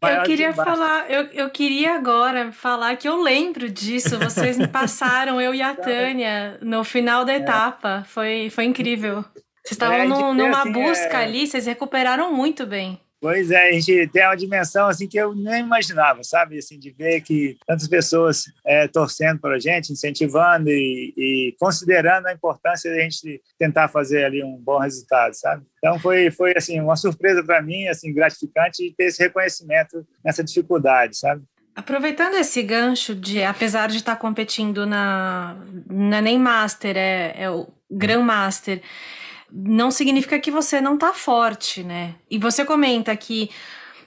Eu 0.00 0.22
queria 0.24 0.52
falar, 0.52 1.10
eu, 1.10 1.24
eu 1.26 1.50
queria 1.50 1.94
agora 1.94 2.52
falar 2.52 2.96
que 2.96 3.08
eu 3.08 3.20
lembro 3.20 3.68
disso. 3.68 4.18
Vocês 4.18 4.56
me 4.56 4.66
passaram, 4.68 5.40
eu 5.40 5.54
e 5.54 5.60
a 5.60 5.74
Tânia, 5.74 6.58
no 6.62 6.82
final 6.84 7.24
da 7.24 7.34
é. 7.34 7.36
etapa. 7.36 8.04
Foi, 8.06 8.48
foi 8.50 8.64
incrível. 8.64 9.22
Vocês 9.62 9.72
estavam 9.72 9.98
é, 9.98 10.06
numa 10.06 10.60
assim, 10.60 10.72
busca 10.72 11.18
é... 11.18 11.24
ali, 11.24 11.46
vocês 11.46 11.66
recuperaram 11.66 12.32
muito 12.32 12.66
bem. 12.66 13.00
Pois 13.22 13.52
é, 13.52 13.68
a 13.68 13.72
gente 13.72 14.08
tem 14.08 14.26
uma 14.26 14.34
dimensão 14.34 14.88
assim 14.88 15.06
que 15.06 15.16
eu 15.16 15.32
nem 15.32 15.60
imaginava, 15.60 16.24
sabe? 16.24 16.58
Assim, 16.58 16.76
de 16.76 16.90
ver 16.90 17.20
que 17.20 17.56
tantas 17.64 17.86
pessoas 17.86 18.46
é, 18.66 18.88
torcendo 18.88 19.38
para 19.38 19.54
a 19.54 19.58
gente, 19.60 19.92
incentivando 19.92 20.68
e, 20.68 21.14
e, 21.16 21.56
considerando 21.56 22.26
a 22.26 22.32
importância 22.32 22.90
de 22.90 22.98
a 22.98 23.02
gente 23.04 23.40
tentar 23.56 23.86
fazer 23.86 24.24
ali 24.24 24.42
um 24.42 24.56
bom 24.56 24.80
resultado, 24.80 25.34
sabe? 25.34 25.64
Então 25.78 26.00
foi 26.00 26.32
foi 26.32 26.52
assim 26.56 26.80
uma 26.80 26.96
surpresa 26.96 27.44
para 27.44 27.62
mim, 27.62 27.86
assim 27.86 28.12
gratificante 28.12 28.92
ter 28.98 29.04
esse 29.04 29.22
reconhecimento 29.22 30.04
nessa 30.24 30.42
dificuldade, 30.42 31.16
sabe? 31.16 31.44
Aproveitando 31.76 32.34
esse 32.34 32.60
gancho 32.60 33.14
de, 33.14 33.44
apesar 33.44 33.86
de 33.86 33.98
estar 33.98 34.16
competindo 34.16 34.84
na, 34.84 35.56
na 35.88 36.20
nem 36.20 36.40
Master, 36.40 36.96
é, 36.96 37.34
é 37.36 37.48
o 37.48 37.68
Grandmaster. 37.88 38.78
Master 38.78 39.21
não 39.52 39.90
significa 39.90 40.38
que 40.40 40.50
você 40.50 40.80
não 40.80 40.96
tá 40.96 41.12
forte, 41.12 41.82
né? 41.82 42.14
E 42.30 42.38
você 42.38 42.64
comenta 42.64 43.14
que 43.14 43.50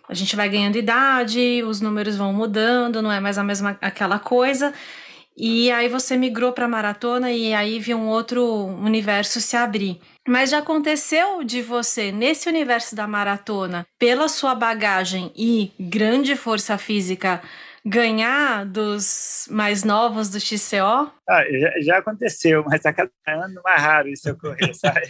a 0.09 0.13
gente 0.13 0.35
vai 0.35 0.49
ganhando 0.49 0.77
idade, 0.77 1.63
os 1.63 1.81
números 1.81 2.15
vão 2.15 2.33
mudando, 2.33 3.01
não 3.01 3.11
é 3.11 3.19
mais 3.19 3.37
a 3.37 3.43
mesma 3.43 3.77
aquela 3.81 4.17
coisa. 4.17 4.73
E 5.37 5.69
aí 5.71 5.89
você 5.89 6.15
migrou 6.15 6.53
para 6.53 6.67
maratona 6.67 7.29
e 7.31 7.53
aí 7.53 7.77
viu 7.77 7.97
um 7.97 8.07
outro 8.07 8.43
universo 8.43 9.41
se 9.41 9.57
abrir. 9.57 9.99
Mas 10.27 10.49
já 10.49 10.59
aconteceu 10.59 11.43
de 11.43 11.61
você, 11.61 12.11
nesse 12.11 12.47
universo 12.47 12.95
da 12.95 13.05
maratona, 13.05 13.85
pela 13.99 14.29
sua 14.29 14.55
bagagem 14.55 15.31
e 15.35 15.71
grande 15.77 16.35
força 16.35 16.77
física, 16.77 17.41
ganhar 17.85 18.65
dos 18.65 19.47
mais 19.51 19.83
novos 19.83 20.29
do 20.29 20.39
XCO? 20.39 21.11
Ah, 21.29 21.43
já, 21.51 21.81
já, 21.81 21.97
aconteceu, 21.99 22.63
mas 22.65 22.75
está 22.75 22.91
cada 22.91 23.11
ano 23.27 23.61
mais 23.63 23.81
raro 23.81 24.07
isso 24.09 24.31
ocorrer, 24.31 24.73
sabe? 24.73 25.07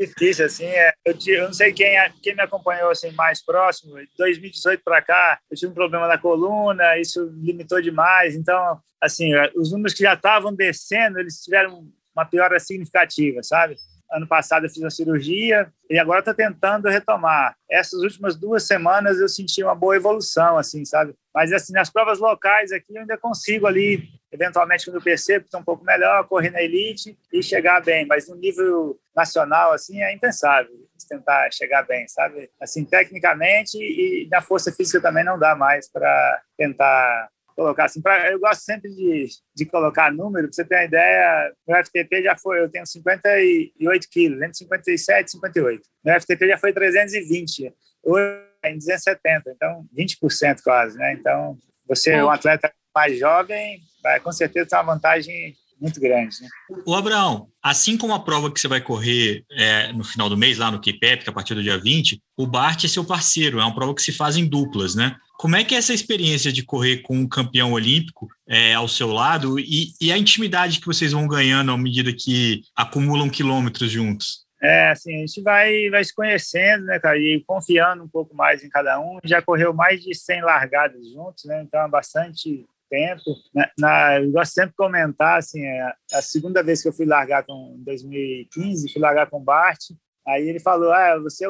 é 0.00 0.06
difícil, 0.06 0.46
assim. 0.46 0.64
É, 0.64 0.94
eu, 1.04 1.14
eu, 1.26 1.44
não 1.44 1.52
sei 1.52 1.74
quem, 1.74 1.94
quem 2.22 2.34
me 2.34 2.40
acompanhou 2.40 2.90
assim, 2.90 3.10
mais 3.12 3.44
próximo, 3.44 3.98
de 3.98 4.08
2018 4.16 4.82
para 4.82 5.02
cá, 5.02 5.38
eu 5.50 5.56
tive 5.56 5.72
um 5.72 5.74
problema 5.74 6.08
na 6.08 6.16
coluna, 6.16 6.98
isso 6.98 7.30
limitou 7.36 7.82
demais. 7.82 8.34
Então, 8.34 8.80
assim, 8.98 9.30
os 9.54 9.72
números 9.72 9.92
que 9.92 10.02
já 10.02 10.14
estavam 10.14 10.54
descendo, 10.54 11.20
eles 11.20 11.42
tiveram 11.42 11.86
uma 12.16 12.24
piora 12.24 12.58
significativa, 12.58 13.42
sabe? 13.42 13.76
Ano 14.14 14.28
passado 14.28 14.64
eu 14.64 14.70
fiz 14.70 14.78
uma 14.78 14.90
cirurgia 14.90 15.72
e 15.90 15.98
agora 15.98 16.20
estou 16.20 16.32
tentando 16.32 16.88
retomar. 16.88 17.56
Essas 17.68 18.00
últimas 18.00 18.36
duas 18.36 18.64
semanas 18.64 19.18
eu 19.18 19.28
senti 19.28 19.62
uma 19.62 19.74
boa 19.74 19.96
evolução, 19.96 20.56
assim, 20.56 20.84
sabe? 20.84 21.14
Mas, 21.34 21.52
assim, 21.52 21.72
nas 21.72 21.90
provas 21.90 22.20
locais 22.20 22.70
aqui 22.70 22.94
eu 22.94 23.00
ainda 23.00 23.18
consigo 23.18 23.66
ali, 23.66 24.08
eventualmente, 24.30 24.84
quando 24.84 24.96
eu 24.96 25.02
percebo 25.02 25.46
que 25.50 25.56
um 25.56 25.64
pouco 25.64 25.84
melhor, 25.84 26.28
correr 26.28 26.50
na 26.50 26.62
elite 26.62 27.18
e 27.32 27.42
chegar 27.42 27.82
bem. 27.82 28.06
Mas 28.06 28.28
no 28.28 28.36
nível 28.36 28.96
nacional, 29.16 29.72
assim, 29.72 30.00
é 30.00 30.14
impensável 30.14 30.72
tentar 31.08 31.50
chegar 31.50 31.82
bem, 31.82 32.06
sabe? 32.08 32.48
Assim, 32.60 32.84
tecnicamente 32.84 33.76
e 33.76 34.28
na 34.30 34.40
força 34.40 34.72
física 34.72 35.00
também 35.00 35.24
não 35.24 35.38
dá 35.38 35.54
mais 35.54 35.90
para 35.90 36.42
tentar 36.56 37.28
colocar 37.54 37.84
assim, 37.84 38.00
pra, 38.00 38.30
eu 38.30 38.38
gosto 38.38 38.62
sempre 38.62 38.90
de, 38.90 39.28
de 39.54 39.66
colocar 39.66 40.12
número, 40.12 40.48
para 40.48 40.54
você 40.54 40.64
ter 40.64 40.76
uma 40.76 40.84
ideia, 40.84 41.52
meu 41.66 41.84
FTP 41.84 42.22
já 42.22 42.36
foi, 42.36 42.60
eu 42.60 42.68
tenho 42.68 42.86
58 42.86 44.08
quilos, 44.10 44.42
entre 44.42 44.54
57 44.54 45.26
e 45.26 45.30
58. 45.30 45.82
Meu 46.04 46.20
FTP 46.20 46.48
já 46.48 46.58
foi 46.58 46.72
320, 46.72 47.72
hoje 48.02 48.44
é 48.62 48.70
em 48.70 48.78
270, 48.78 49.50
então 49.50 49.86
20% 49.96 50.62
quase, 50.62 50.98
né? 50.98 51.14
Então, 51.14 51.58
você 51.86 52.12
é 52.12 52.24
um 52.24 52.30
atleta 52.30 52.72
mais 52.94 53.18
jovem, 53.18 53.80
vai 54.02 54.20
com 54.20 54.32
certeza 54.32 54.66
ter 54.66 54.76
uma 54.76 54.94
vantagem 54.94 55.54
muito 55.80 56.00
grande. 56.00 56.40
Né? 56.40 56.48
O 56.86 56.94
Abraão, 56.94 57.48
assim 57.62 57.96
como 57.96 58.14
a 58.14 58.20
prova 58.20 58.50
que 58.50 58.60
você 58.60 58.68
vai 58.68 58.80
correr 58.80 59.44
é, 59.50 59.92
no 59.92 60.04
final 60.04 60.28
do 60.28 60.36
mês, 60.36 60.56
lá 60.56 60.70
no 60.70 60.80
K-Pep, 60.80 61.28
a 61.28 61.32
partir 61.32 61.54
do 61.54 61.62
dia 61.62 61.78
20, 61.78 62.20
o 62.36 62.46
Bart 62.46 62.84
é 62.84 62.88
seu 62.88 63.04
parceiro, 63.04 63.60
é 63.60 63.64
uma 63.64 63.74
prova 63.74 63.94
que 63.94 64.02
se 64.02 64.12
faz 64.12 64.36
em 64.36 64.46
duplas, 64.46 64.94
né? 64.94 65.16
Como 65.36 65.56
é 65.56 65.64
que 65.64 65.74
é 65.74 65.78
essa 65.78 65.92
experiência 65.92 66.52
de 66.52 66.64
correr 66.64 66.98
com 66.98 67.16
um 67.16 67.28
campeão 67.28 67.72
olímpico 67.72 68.28
é, 68.48 68.74
ao 68.74 68.88
seu 68.88 69.08
lado 69.08 69.58
e, 69.58 69.92
e, 70.00 70.12
a 70.12 70.18
intimidade 70.18 70.80
que 70.80 70.86
vocês 70.86 71.12
vão 71.12 71.26
ganhando 71.26 71.72
à 71.72 71.76
medida 71.76 72.12
que 72.12 72.62
acumulam 72.74 73.28
quilômetros 73.28 73.90
juntos? 73.90 74.44
É, 74.62 74.88
assim, 74.90 75.16
a 75.16 75.18
gente 75.18 75.42
vai, 75.42 75.90
vai 75.90 76.02
se 76.02 76.14
conhecendo, 76.14 76.86
né, 76.86 76.98
cara, 76.98 77.18
e 77.18 77.42
confiando 77.46 78.02
um 78.02 78.08
pouco 78.08 78.34
mais 78.34 78.64
em 78.64 78.68
cada 78.70 78.98
um. 78.98 79.18
Já 79.22 79.42
correu 79.42 79.74
mais 79.74 80.02
de 80.02 80.14
100 80.14 80.42
largadas 80.42 81.06
juntos, 81.12 81.44
né, 81.44 81.62
então 81.62 81.84
é 81.84 81.88
bastante 81.88 82.64
tempo. 82.88 83.22
Na, 83.54 83.70
na, 83.78 84.20
eu 84.20 84.30
gosto 84.30 84.52
sempre 84.52 84.70
de 84.70 84.76
comentar, 84.76 85.38
assim, 85.38 85.62
é, 85.62 85.92
a 86.12 86.22
segunda 86.22 86.62
vez 86.62 86.80
que 86.80 86.88
eu 86.88 86.92
fui 86.92 87.04
largar 87.04 87.44
com, 87.44 87.76
em 87.78 87.84
2015, 87.84 88.92
fui 88.92 89.02
largar 89.02 89.28
com 89.28 89.38
o 89.38 89.44
Bart, 89.44 89.80
aí 90.26 90.48
ele 90.48 90.60
falou, 90.60 90.92
ah, 90.92 91.18
você, 91.18 91.44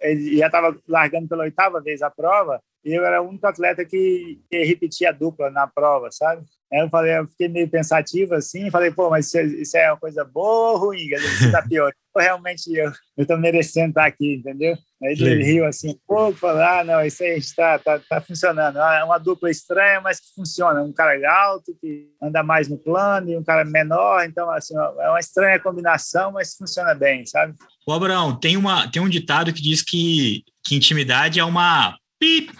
é 0.00 0.12
ele 0.12 0.38
já 0.38 0.46
estava 0.46 0.76
largando 0.88 1.28
pela 1.28 1.44
oitava 1.44 1.80
vez 1.80 2.02
a 2.02 2.10
prova, 2.10 2.60
eu 2.84 3.04
era 3.04 3.22
o 3.22 3.28
único 3.28 3.46
atleta 3.46 3.84
que, 3.84 4.40
repetia 4.50 5.10
a 5.10 5.12
dupla 5.12 5.50
na 5.50 5.66
prova, 5.66 6.10
sabe? 6.10 6.44
Aí 6.72 6.80
eu 6.80 6.88
falei, 6.88 7.16
eu 7.16 7.26
fiquei 7.28 7.48
meio 7.48 7.68
pensativo 7.68 8.34
assim, 8.34 8.70
falei, 8.70 8.90
pô, 8.90 9.08
mas 9.08 9.32
isso, 9.32 9.76
é, 9.76 9.84
é 9.84 9.92
uma 9.92 9.98
coisa 9.98 10.24
boa 10.24 10.72
ou 10.72 10.78
ruim? 10.78 11.08
Você 11.10 11.46
está 11.46 11.62
pior. 11.62 11.92
Realmente 12.16 12.74
eu 12.74 12.92
estou 13.16 13.38
merecendo 13.38 13.90
estar 13.90 14.06
aqui, 14.06 14.34
entendeu? 14.34 14.76
Aí 15.02 15.12
ele 15.18 15.42
riu 15.42 15.66
assim 15.66 15.90
um 15.90 15.98
pouco, 16.06 16.38
falou, 16.38 16.62
ah, 16.62 16.84
não, 16.84 17.04
isso 17.04 17.24
aí 17.24 17.36
está 17.36 17.76
tá, 17.78 17.98
tá 17.98 18.20
funcionando. 18.20 18.78
É 18.78 19.02
uma 19.02 19.18
dupla 19.18 19.50
estranha, 19.50 20.00
mas 20.00 20.20
que 20.20 20.32
funciona. 20.32 20.80
Um 20.80 20.92
cara 20.92 21.12
alto, 21.44 21.76
que 21.80 22.08
anda 22.22 22.42
mais 22.44 22.68
no 22.68 22.78
plano, 22.78 23.30
e 23.30 23.36
um 23.36 23.42
cara 23.42 23.64
menor, 23.64 24.24
então, 24.24 24.48
assim, 24.50 24.74
é 24.76 25.08
uma 25.08 25.18
estranha 25.18 25.58
combinação, 25.58 26.30
mas 26.30 26.54
funciona 26.54 26.94
bem, 26.94 27.26
sabe? 27.26 27.54
O 27.84 27.92
Abraão, 27.92 28.38
tem, 28.38 28.56
uma, 28.56 28.88
tem 28.88 29.02
um 29.02 29.08
ditado 29.08 29.52
que 29.52 29.60
diz 29.60 29.82
que, 29.82 30.44
que 30.64 30.76
intimidade 30.76 31.40
é 31.40 31.44
uma 31.44 31.96
Pip. 32.20 32.52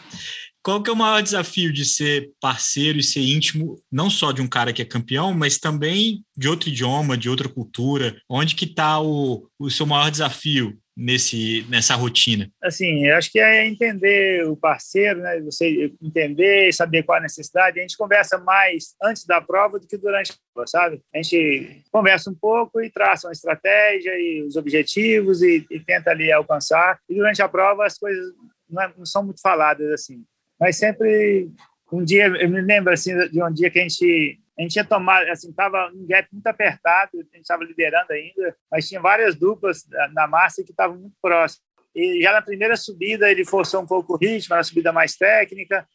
Qual 0.65 0.83
que 0.83 0.91
é 0.91 0.93
o 0.93 0.97
maior 0.97 1.23
desafio 1.23 1.73
de 1.73 1.85
ser 1.85 2.31
parceiro 2.41 2.99
e 2.99 3.03
ser 3.03 3.21
íntimo, 3.21 3.81
não 3.91 4.09
só 4.09 4.31
de 4.31 4.41
um 4.41 4.49
cara 4.49 4.73
que 4.73 4.83
é 4.83 4.85
campeão, 4.85 5.33
mas 5.35 5.59
também 5.59 6.25
de 6.37 6.49
outro 6.49 6.69
idioma, 6.69 7.17
de 7.17 7.29
outra 7.29 7.49
cultura? 7.49 8.17
Onde 8.29 8.55
que 8.55 8.65
está 8.65 9.01
o, 9.01 9.49
o 9.59 9.71
seu 9.71 9.87
maior 9.87 10.11
desafio 10.11 10.79
nesse, 10.97 11.67
nessa 11.69 11.95
rotina? 11.95 12.51
Assim, 12.63 13.07
eu 13.07 13.17
acho 13.17 13.31
que 13.31 13.39
é 13.39 13.67
entender 13.67 14.47
o 14.47 14.57
parceiro, 14.57 15.21
né? 15.21 15.41
Você 15.41 15.93
entender 16.01 16.73
saber 16.73 17.03
qual 17.03 17.19
a 17.19 17.23
necessidade. 17.23 17.79
A 17.79 17.83
gente 17.83 17.97
conversa 17.97 18.39
mais 18.39 18.95
antes 19.03 19.25
da 19.25 19.41
prova 19.41 19.79
do 19.79 19.87
que 19.87 19.97
durante 19.97 20.33
a 20.33 20.35
prova, 20.55 20.67
sabe? 20.67 21.01
A 21.15 21.23
gente 21.23 21.83
conversa 21.91 22.31
um 22.31 22.35
pouco 22.35 22.81
e 22.81 22.91
traça 22.91 23.27
uma 23.27 23.33
estratégia 23.33 24.13
e 24.19 24.43
os 24.43 24.57
objetivos 24.57 25.43
e, 25.43 25.67
e 25.71 25.81
tenta 25.81 26.11
ali 26.11 26.31
alcançar. 26.31 26.99
E 27.09 27.15
durante 27.15 27.43
a 27.43 27.49
prova 27.49 27.87
as 27.87 27.99
coisas 27.99 28.33
não, 28.69 28.83
é, 28.83 28.93
não 28.97 29.07
são 29.07 29.25
muito 29.25 29.41
faladas 29.41 29.91
assim. 29.93 30.23
Mas 30.61 30.77
sempre 30.77 31.51
um 31.93 32.05
dia 32.05 32.27
eu 32.27 32.49
me 32.49 32.61
lembro 32.61 32.93
assim 32.93 33.17
de 33.29 33.43
um 33.43 33.53
dia 33.53 33.71
que 33.71 33.79
a 33.79 33.83
gente 33.83 34.39
a 34.59 34.63
gente 34.63 34.73
tinha 34.73 34.85
tomado 34.85 35.29
assim 35.29 35.51
estava 35.51 35.91
um 35.95 36.07
gap 36.07 36.29
muito 36.33 36.47
apertado 36.47 37.11
a 37.15 37.23
gente 37.23 37.41
estava 37.41 37.65
liderando 37.65 38.13
ainda 38.13 38.57
mas 38.71 38.89
tinha 38.89 39.01
várias 39.01 39.35
duplas 39.35 39.85
na 40.13 40.27
massa 40.27 40.63
que 40.63 40.71
estavam 40.71 40.97
muito 40.97 41.17
próximas 41.21 41.67
e 41.95 42.23
já 42.23 42.33
na 42.33 42.43
primeira 42.43 42.77
subida 42.77 43.31
ele 43.31 43.45
forçou 43.45 43.83
um 43.83 43.87
pouco 43.87 44.15
o 44.15 44.17
ritmo 44.17 44.57
na 44.57 44.63
subida 44.63 44.93
mais 44.93 45.17
técnica 45.17 45.87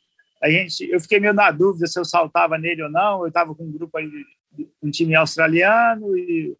a 0.42 0.50
gente 0.50 0.90
eu 0.90 1.00
fiquei 1.00 1.20
meio 1.20 1.34
na 1.34 1.52
dúvida 1.52 1.88
se 1.88 2.00
eu 2.00 2.06
saltava 2.06 2.58
nele 2.58 2.84
ou 2.84 2.90
não 2.90 3.22
eu 3.22 3.28
estava 3.28 3.54
com 3.54 3.64
um 3.64 3.72
grupo 3.72 3.98
aí 3.98 4.10
um 4.82 4.90
time 4.90 5.16
australiano 5.16 6.18
e 6.18 6.56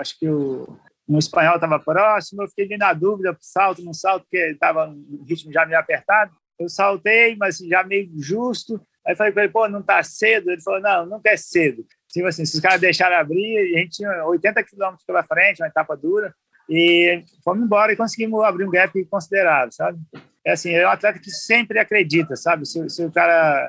acho 0.00 0.18
que 0.18 0.28
o 0.28 0.78
um 1.08 1.18
espanhol 1.18 1.56
estava 1.56 1.78
próximo, 1.78 2.42
eu 2.42 2.48
fiquei 2.48 2.76
na 2.76 2.92
dúvida, 2.92 3.36
salto, 3.40 3.82
não 3.82 3.92
salto, 3.92 4.22
porque 4.22 4.38
estava 4.38 4.86
no 4.86 5.24
ritmo 5.24 5.52
já 5.52 5.66
meio 5.66 5.78
apertado. 5.78 6.32
Eu 6.58 6.68
saltei, 6.68 7.36
mas 7.36 7.58
já 7.58 7.82
meio 7.82 8.10
justo. 8.16 8.80
Aí 9.06 9.16
falei 9.16 9.32
para 9.32 9.44
ele, 9.44 9.52
pô, 9.52 9.68
não 9.68 9.80
está 9.80 10.02
cedo? 10.02 10.50
Ele 10.50 10.60
falou, 10.60 10.80
não, 10.80 11.06
nunca 11.06 11.30
é 11.30 11.36
cedo. 11.36 11.84
Tipo 12.08 12.26
assim, 12.26 12.44
se 12.44 12.56
os 12.56 12.60
caras 12.60 12.80
deixaram 12.80 13.16
abrir, 13.16 13.58
a 13.58 13.78
gente 13.78 13.96
tinha 13.96 14.24
80 14.26 14.62
quilômetros 14.64 15.04
pela 15.04 15.24
frente, 15.24 15.60
uma 15.60 15.68
etapa 15.68 15.96
dura, 15.96 16.34
e 16.68 17.22
fomos 17.44 17.64
embora 17.64 17.92
e 17.92 17.96
conseguimos 17.96 18.44
abrir 18.44 18.64
um 18.64 18.70
gap 18.70 19.04
considerável, 19.06 19.72
sabe? 19.72 19.98
É 20.44 20.52
assim, 20.52 20.72
é 20.72 20.86
um 20.86 20.90
atleta 20.90 21.18
que 21.18 21.30
sempre 21.30 21.78
acredita, 21.78 22.36
sabe? 22.36 22.66
Se, 22.66 22.88
se 22.88 23.04
o 23.04 23.10
cara... 23.10 23.68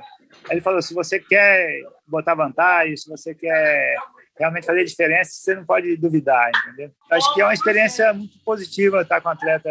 Ele 0.50 0.62
falou, 0.62 0.82
se 0.82 0.94
você 0.94 1.20
quer 1.20 1.82
botar 2.08 2.36
vantagem, 2.36 2.98
se 2.98 3.10
você 3.10 3.34
quer 3.34 3.96
realmente 4.38 4.66
fazer 4.66 4.84
diferença, 4.84 5.32
você 5.32 5.56
não 5.56 5.66
pode 5.66 5.96
duvidar, 5.96 6.50
entendeu? 6.50 6.92
Acho 7.12 7.34
que 7.34 7.42
é 7.42 7.46
uma 7.46 7.54
experiência 7.54 8.12
muito 8.14 8.40
positiva 8.44 9.02
estar 9.02 9.22
com 9.22 9.30
um 9.30 9.32
atleta 9.32 9.70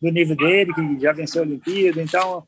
do 0.00 0.10
nível 0.10 0.36
dele, 0.36 0.74
que 0.74 1.00
já 1.00 1.12
venceu 1.12 1.42
a 1.42 1.46
Olimpíada, 1.46 2.02
então 2.02 2.44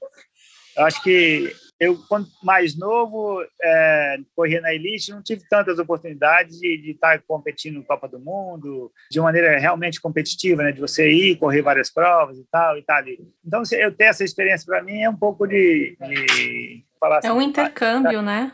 acho 0.77 1.03
que 1.03 1.53
eu, 1.81 1.97
quando 2.09 2.29
mais 2.43 2.77
novo, 2.77 3.41
é, 3.63 4.19
corria 4.35 4.61
na 4.61 4.75
elite, 4.75 5.13
não 5.13 5.23
tive 5.23 5.43
tantas 5.49 5.79
oportunidades 5.79 6.59
de, 6.59 6.77
de 6.77 6.91
estar 6.91 7.23
competindo 7.27 7.77
no 7.77 7.85
Copa 7.85 8.09
do 8.09 8.19
Mundo, 8.19 8.91
de 9.11 9.21
maneira 9.21 9.59
realmente 9.59 10.01
competitiva, 10.01 10.63
né? 10.63 10.73
De 10.73 10.81
você 10.81 11.11
ir, 11.11 11.37
correr 11.37 11.63
várias 11.63 11.91
provas 11.93 12.37
e 12.37 12.45
tal, 12.51 12.77
e 12.77 12.83
tal 12.83 12.97
ali. 12.97 13.19
Então, 13.45 13.63
eu 13.73 13.93
ter 13.93 14.05
essa 14.05 14.25
experiência, 14.25 14.67
para 14.67 14.83
mim, 14.83 15.03
é 15.03 15.11
um 15.11 15.17
pouco 15.17 15.47
de... 15.47 15.97
de 16.01 16.85
falar 16.99 17.21
é 17.23 17.33
um 17.33 17.39
assim, 17.39 17.49
intercâmbio, 17.49 18.23
né? 18.23 18.53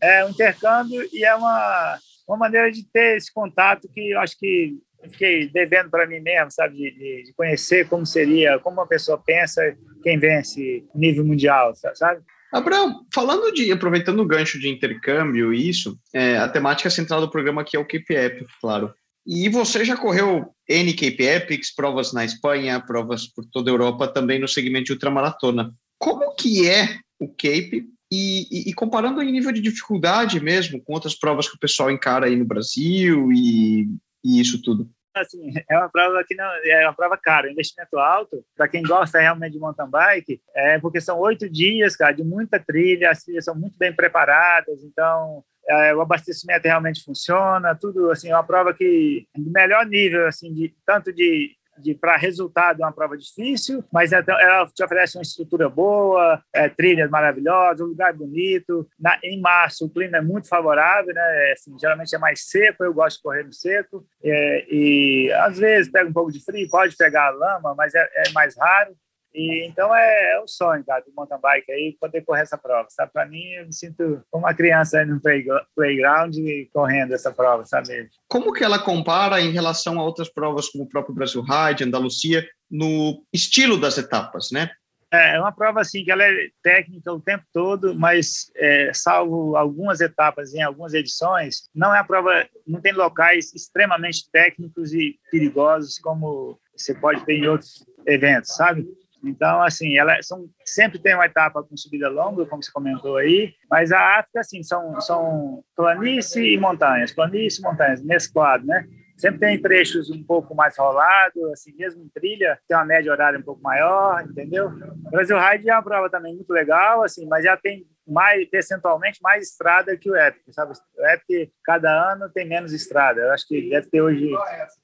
É 0.00 0.24
um 0.24 0.30
intercâmbio 0.30 1.06
e 1.12 1.24
é 1.24 1.34
uma 1.34 1.98
uma 2.26 2.38
maneira 2.38 2.70
de 2.70 2.82
ter 2.90 3.16
esse 3.16 3.32
contato 3.32 3.88
que 3.92 4.12
eu 4.12 4.20
acho 4.20 4.38
que 4.38 4.78
eu 5.02 5.10
fiquei 5.10 5.48
devendo 5.50 5.90
para 5.90 6.06
mim 6.06 6.20
mesmo, 6.20 6.50
sabe, 6.50 6.76
de, 6.76 7.24
de, 7.24 7.34
conhecer 7.36 7.86
como 7.86 8.06
seria, 8.06 8.58
como 8.58 8.80
uma 8.80 8.86
pessoa 8.86 9.22
pensa 9.22 9.76
quem 10.02 10.18
vence 10.18 10.82
nível 10.94 11.26
mundial, 11.26 11.74
sabe? 11.74 12.22
Abraão, 12.54 13.04
falando 13.12 13.52
de, 13.52 13.72
aproveitando 13.72 14.20
o 14.20 14.26
gancho 14.26 14.60
de 14.60 14.68
intercâmbio 14.68 15.52
e 15.52 15.68
isso, 15.68 15.98
é, 16.12 16.36
a 16.36 16.48
temática 16.48 16.88
central 16.88 17.20
do 17.20 17.28
programa 17.28 17.62
aqui 17.62 17.76
é 17.76 17.80
o 17.80 17.84
KPF, 17.84 18.46
claro. 18.60 18.94
E 19.26 19.48
você 19.48 19.84
já 19.84 19.96
correu 19.96 20.46
N 20.68 20.94
Epics, 20.96 21.74
provas 21.74 22.12
na 22.12 22.24
Espanha, 22.24 22.80
provas 22.80 23.26
por 23.26 23.44
toda 23.46 23.70
a 23.70 23.72
Europa, 23.72 24.06
também 24.06 24.38
no 24.38 24.46
segmento 24.46 24.84
de 24.84 24.92
ultramaratona. 24.92 25.74
Como 25.98 26.32
que 26.36 26.68
é 26.68 26.96
o 27.18 27.26
Cape 27.26 27.86
e, 28.12 28.46
e, 28.50 28.70
e, 28.70 28.74
comparando 28.74 29.20
em 29.20 29.32
nível 29.32 29.50
de 29.50 29.60
dificuldade 29.60 30.38
mesmo 30.38 30.80
com 30.80 30.92
outras 30.92 31.16
provas 31.16 31.48
que 31.48 31.56
o 31.56 31.60
pessoal 31.60 31.90
encara 31.90 32.26
aí 32.26 32.36
no 32.36 32.44
Brasil 32.44 33.32
e, 33.32 33.88
e 34.22 34.40
isso 34.40 34.62
tudo. 34.62 34.88
Assim, 35.20 35.52
é 35.68 35.78
uma 35.78 35.88
prova 35.88 36.24
que 36.24 36.34
não 36.34 36.44
é 36.64 36.84
uma 36.86 36.94
prova 36.94 37.16
cara, 37.16 37.50
investimento 37.50 37.98
alto. 37.98 38.44
Para 38.56 38.68
quem 38.68 38.82
gosta 38.82 39.20
realmente 39.20 39.52
de 39.52 39.58
mountain 39.58 39.88
bike, 39.88 40.40
é 40.54 40.78
porque 40.78 41.00
são 41.00 41.18
oito 41.20 41.48
dias, 41.48 41.96
cara, 41.96 42.12
de 42.12 42.24
muita 42.24 42.58
trilha, 42.58 43.10
as 43.10 43.22
trilhas 43.22 43.44
são 43.44 43.54
muito 43.54 43.76
bem 43.78 43.92
preparadas, 43.92 44.82
então 44.82 45.44
é, 45.68 45.94
o 45.94 46.00
abastecimento 46.00 46.64
realmente 46.64 47.02
funciona, 47.02 47.74
tudo 47.74 48.10
assim, 48.10 48.30
é 48.30 48.34
uma 48.34 48.44
prova 48.44 48.74
que 48.74 49.26
do 49.36 49.50
melhor 49.50 49.86
nível, 49.86 50.26
assim, 50.26 50.52
de 50.52 50.74
tanto 50.86 51.12
de 51.12 51.56
para 52.00 52.16
resultado 52.16 52.82
é 52.82 52.84
uma 52.84 52.92
prova 52.92 53.16
difícil, 53.16 53.84
mas 53.92 54.12
ela 54.12 54.66
te 54.66 54.82
oferece 54.84 55.16
uma 55.16 55.22
estrutura 55.22 55.68
boa, 55.68 56.42
é, 56.52 56.68
trilhas 56.68 57.10
maravilhosas, 57.10 57.80
um 57.80 57.90
lugar 57.90 58.12
bonito. 58.12 58.86
Na, 58.98 59.18
em 59.22 59.40
março 59.40 59.86
o 59.86 59.90
clima 59.90 60.18
é 60.18 60.20
muito 60.20 60.48
favorável, 60.48 61.14
né? 61.14 61.50
É, 61.50 61.52
assim, 61.52 61.76
geralmente 61.78 62.14
é 62.14 62.18
mais 62.18 62.48
seco, 62.48 62.84
eu 62.84 62.94
gosto 62.94 63.16
de 63.16 63.22
correr 63.22 63.44
no 63.44 63.52
seco 63.52 64.04
é, 64.22 64.66
e 64.70 65.32
às 65.32 65.58
vezes 65.58 65.90
pega 65.90 66.08
um 66.08 66.12
pouco 66.12 66.32
de 66.32 66.44
frio, 66.44 66.68
pode 66.70 66.96
pegar 66.96 67.28
a 67.28 67.30
lama, 67.30 67.74
mas 67.76 67.94
é, 67.94 68.08
é 68.26 68.32
mais 68.32 68.56
raro. 68.58 68.94
E, 69.34 69.66
então 69.66 69.94
é, 69.94 70.34
é 70.34 70.40
o 70.40 70.46
sonho, 70.46 70.84
cara, 70.84 71.02
do 71.04 71.12
mountain 71.12 71.40
bike 71.40 71.72
aí, 71.72 71.96
poder 72.00 72.22
correr 72.22 72.42
essa 72.42 72.56
prova, 72.56 72.86
sabe? 72.88 73.12
Para 73.12 73.26
mim, 73.26 73.42
eu 73.54 73.66
me 73.66 73.72
sinto 73.72 74.22
como 74.30 74.44
uma 74.44 74.54
criança 74.54 75.00
aí 75.00 75.06
no 75.06 75.20
playground 75.20 76.36
correndo 76.72 77.12
essa 77.12 77.32
prova, 77.32 77.66
sabe? 77.66 78.08
Como 78.28 78.52
que 78.52 78.62
ela 78.62 78.78
compara 78.78 79.40
em 79.40 79.50
relação 79.50 79.98
a 79.98 80.04
outras 80.04 80.28
provas 80.28 80.68
como 80.68 80.84
o 80.84 80.88
próprio 80.88 81.14
Brasil 81.14 81.42
Ride, 81.42 81.82
Andalucia, 81.82 82.46
no 82.70 83.24
estilo 83.32 83.76
das 83.76 83.98
etapas, 83.98 84.50
né? 84.52 84.70
É, 85.14 85.36
é 85.36 85.40
uma 85.40 85.52
prova 85.52 85.80
assim 85.80 86.04
que 86.04 86.10
ela 86.10 86.24
é 86.24 86.48
técnica 86.62 87.12
o 87.12 87.20
tempo 87.20 87.44
todo, 87.52 87.94
mas 87.94 88.50
é, 88.56 88.90
salvo 88.92 89.56
algumas 89.56 90.00
etapas 90.00 90.54
em 90.54 90.62
algumas 90.62 90.92
edições, 90.92 91.68
não 91.74 91.94
é 91.94 91.98
a 91.98 92.04
prova, 92.04 92.46
não 92.66 92.80
tem 92.80 92.92
locais 92.92 93.54
extremamente 93.54 94.28
técnicos 94.30 94.92
e 94.92 95.18
perigosos 95.30 95.98
como 95.98 96.58
você 96.76 96.94
pode 96.94 97.24
ter 97.24 97.34
em 97.34 97.46
outros 97.46 97.84
eventos, 98.06 98.54
sabe? 98.56 98.86
Então, 99.28 99.62
assim, 99.62 99.96
ela 99.96 100.20
são, 100.22 100.48
sempre 100.64 100.98
tem 100.98 101.14
uma 101.14 101.26
etapa 101.26 101.62
com 101.62 101.76
subida 101.76 102.08
longa, 102.08 102.46
como 102.46 102.62
você 102.62 102.70
comentou 102.70 103.16
aí, 103.16 103.54
mas 103.70 103.92
a 103.92 104.18
África, 104.18 104.40
assim, 104.40 104.62
são, 104.62 105.00
são 105.00 105.62
planície 105.76 106.54
e 106.54 106.58
montanhas, 106.58 107.12
planície 107.12 107.60
e 107.60 107.62
montanhas, 107.62 108.02
mesclado, 108.02 108.66
né? 108.66 108.86
Sempre 109.16 109.40
tem 109.40 109.62
trechos 109.62 110.10
um 110.10 110.22
pouco 110.24 110.54
mais 110.54 110.76
rolados, 110.76 111.42
assim, 111.52 111.72
mesmo 111.76 112.02
em 112.02 112.08
trilha, 112.08 112.58
tem 112.66 112.76
uma 112.76 112.84
média 112.84 113.12
horária 113.12 113.38
um 113.38 113.42
pouco 113.42 113.62
maior, 113.62 114.24
entendeu? 114.24 114.68
O 115.06 115.10
Brasil 115.10 115.38
Ride 115.38 115.70
é 115.70 115.72
uma 115.72 115.82
prova 115.82 116.10
também 116.10 116.34
muito 116.34 116.52
legal, 116.52 117.02
assim, 117.04 117.24
mas 117.26 117.44
já 117.44 117.56
tem 117.56 117.86
mais 118.06 118.48
percentualmente 118.48 119.20
mais 119.22 119.48
estrada 119.50 119.96
que 119.96 120.10
o 120.10 120.16
Epic, 120.16 120.42
sabe? 120.50 120.72
O 120.98 121.06
Epic 121.06 121.50
cada 121.64 122.12
ano 122.12 122.28
tem 122.28 122.46
menos 122.46 122.72
estrada. 122.72 123.20
Eu 123.20 123.32
acho 123.32 123.46
que 123.46 123.70
deve 123.70 123.88
ter 123.88 124.02
hoje 124.02 124.30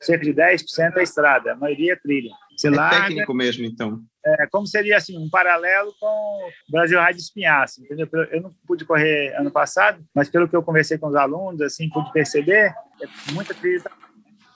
cerca 0.00 0.25
de 0.25 0.32
10% 0.32 0.97
é 0.97 1.02
estrada, 1.02 1.52
a 1.52 1.56
maioria 1.56 1.94
é 1.94 1.97
trilha. 1.97 2.30
Você 2.56 2.68
é 2.68 2.70
larga, 2.70 3.09
técnico 3.09 3.35
mesmo, 3.35 3.64
então. 3.64 4.00
É, 4.24 4.46
como 4.48 4.66
seria 4.66 4.98
assim 4.98 5.16
um 5.16 5.30
paralelo 5.30 5.94
com 5.98 6.06
o 6.06 6.50
Brasil 6.70 7.02
Ride 7.02 7.20
Espinhaço, 7.20 7.82
entendeu? 7.82 8.06
Eu 8.30 8.42
não 8.42 8.54
pude 8.66 8.84
correr 8.84 9.34
ano 9.34 9.50
passado, 9.50 10.04
mas 10.14 10.28
pelo 10.28 10.46
que 10.46 10.54
eu 10.54 10.62
conversei 10.62 10.98
com 10.98 11.06
os 11.06 11.14
alunos, 11.14 11.62
assim, 11.62 11.88
pude 11.88 12.12
perceber, 12.12 12.74
é 13.00 13.32
muita 13.32 13.54
trilha. 13.54 13.90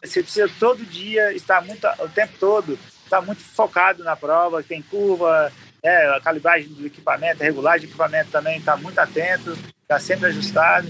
Você 0.03 0.23
precisa 0.23 0.51
todo 0.61 0.85
dia 0.85 1.33
estar 1.33 1.65
muito, 1.65 1.87
o 1.87 2.09
tempo 2.11 2.35
todo, 2.39 2.79
estar 3.03 3.23
muito 3.23 3.41
focado 3.41 4.05
na 4.05 4.15
prova, 4.15 4.63
tem 4.63 4.83
curva, 4.83 5.51
é, 5.83 6.15
a 6.15 6.21
calibragem 6.21 6.69
do 6.69 6.87
equipamento, 6.87 7.43
a 7.43 7.47
regulagem 7.47 7.87
do 7.87 7.91
equipamento 7.91 8.31
também 8.31 8.59
está 8.59 8.77
muito 8.77 8.99
atento, 8.99 9.57
está 9.81 9.99
sempre 9.99 10.27
ajustado. 10.27 10.89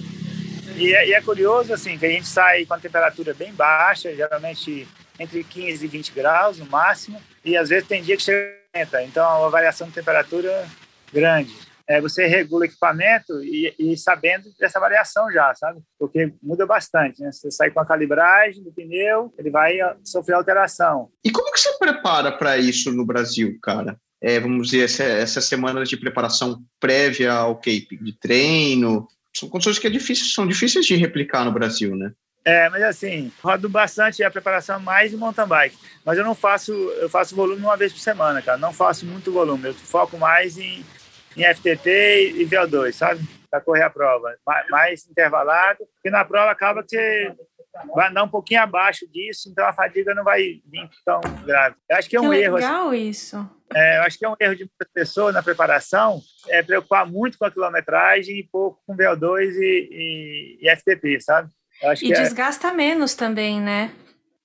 E 0.76 0.92
é, 0.92 1.08
e 1.08 1.14
é, 1.14 1.20
curioso, 1.20 1.72
assim, 1.72 1.96
que 1.96 2.06
a 2.06 2.10
gente 2.10 2.26
sai 2.26 2.64
com 2.66 2.74
a 2.74 2.78
temperatura 2.78 3.32
bem 3.34 3.52
baixa, 3.52 4.14
geralmente 4.14 4.88
entre 5.18 5.44
15 5.44 5.84
e 5.84 5.88
20 5.88 6.12
graus 6.12 6.58
no 6.58 6.66
máximo, 6.66 7.22
e 7.44 7.56
às 7.56 7.68
vezes 7.68 7.86
tem 7.86 8.02
dia 8.02 8.16
que 8.16 8.22
chega 8.22 8.63
então 9.04 9.44
a 9.44 9.48
variação 9.48 9.88
de 9.88 9.94
temperatura 9.94 10.66
grande. 11.12 11.54
É, 11.86 12.00
você 12.00 12.26
regula 12.26 12.62
o 12.62 12.64
equipamento 12.64 13.42
e, 13.42 13.74
e, 13.78 13.96
sabendo 13.96 14.48
dessa 14.58 14.80
variação 14.80 15.30
já, 15.30 15.54
sabe? 15.54 15.80
Porque 15.98 16.32
muda 16.42 16.66
bastante, 16.66 17.20
né? 17.20 17.30
Você 17.30 17.50
sai 17.50 17.70
com 17.70 17.78
a 17.78 17.84
calibragem 17.84 18.64
do 18.64 18.72
pneu, 18.72 19.32
ele 19.38 19.50
vai 19.50 19.76
sofrer 20.02 20.34
alteração. 20.34 21.10
E 21.22 21.30
como 21.30 21.52
que 21.52 21.60
você 21.60 21.76
prepara 21.78 22.32
para 22.32 22.56
isso 22.56 22.90
no 22.90 23.04
Brasil, 23.04 23.58
cara? 23.62 23.98
É, 24.20 24.40
vamos 24.40 24.70
dizer, 24.70 24.84
essa, 24.84 25.04
essas 25.04 25.44
semanas 25.44 25.86
de 25.86 25.98
preparação 25.98 26.62
prévia 26.80 27.34
ao 27.34 27.56
Cape, 27.56 27.98
de 28.00 28.18
treino, 28.18 29.06
são 29.36 29.50
condições 29.50 29.78
que 29.78 29.86
é 29.86 29.90
difícil, 29.90 30.26
são 30.26 30.46
difíceis 30.46 30.86
de 30.86 30.96
replicar 30.96 31.44
no 31.44 31.52
Brasil, 31.52 31.94
né? 31.94 32.12
É, 32.44 32.68
mas 32.68 32.82
assim, 32.82 33.32
rodo 33.42 33.68
bastante 33.70 34.22
a 34.22 34.30
preparação 34.30 34.78
mais 34.78 35.10
de 35.10 35.16
mountain 35.16 35.46
bike. 35.46 35.78
Mas 36.04 36.18
eu 36.18 36.24
não 36.24 36.34
faço, 36.34 36.72
eu 36.72 37.08
faço 37.08 37.34
volume 37.34 37.62
uma 37.62 37.76
vez 37.76 37.92
por 37.92 38.00
semana, 38.00 38.42
cara. 38.42 38.58
Não 38.58 38.72
faço 38.72 39.06
muito 39.06 39.32
volume. 39.32 39.68
Eu 39.68 39.74
foco 39.74 40.18
mais 40.18 40.58
em, 40.58 40.84
em 41.36 41.54
FTP 41.54 42.34
e 42.36 42.46
VO2, 42.46 42.92
sabe? 42.92 43.24
Para 43.50 43.62
correr 43.62 43.84
a 43.84 43.90
prova. 43.90 44.36
Mais, 44.46 44.68
mais 44.68 45.06
intervalado. 45.08 45.88
E 46.04 46.10
na 46.10 46.22
prova 46.22 46.50
acaba 46.50 46.82
que 46.82 46.90
você 46.90 47.34
vai 47.94 48.10
andar 48.10 48.24
um 48.24 48.28
pouquinho 48.28 48.62
abaixo 48.62 49.06
disso, 49.10 49.48
então 49.48 49.66
a 49.66 49.72
fadiga 49.72 50.14
não 50.14 50.22
vai 50.22 50.60
vir 50.66 50.88
tão 51.04 51.20
grave. 51.44 51.76
Eu 51.90 51.96
acho 51.96 52.08
que 52.08 52.16
é 52.16 52.20
um 52.20 52.30
que 52.30 52.36
erro. 52.36 52.56
legal 52.56 52.88
assim, 52.88 53.08
isso. 53.08 53.50
É, 53.74 53.98
eu 53.98 54.02
acho 54.02 54.18
que 54.18 54.24
é 54.24 54.28
um 54.28 54.36
erro 54.38 54.54
de 54.54 54.64
muitas 54.64 54.88
pessoas 54.92 55.34
na 55.34 55.42
preparação, 55.42 56.20
é 56.48 56.62
preocupar 56.62 57.04
muito 57.06 57.36
com 57.36 57.44
a 57.44 57.50
quilometragem 57.50 58.38
e 58.38 58.44
pouco 58.44 58.80
com 58.86 58.96
VO2 58.96 59.54
e, 59.56 60.58
e, 60.60 60.68
e 60.68 60.76
FTP, 60.76 61.20
sabe? 61.20 61.50
E 62.02 62.12
é 62.12 62.22
desgasta 62.22 62.68
é... 62.68 62.72
menos 62.72 63.14
também, 63.14 63.60
né? 63.60 63.92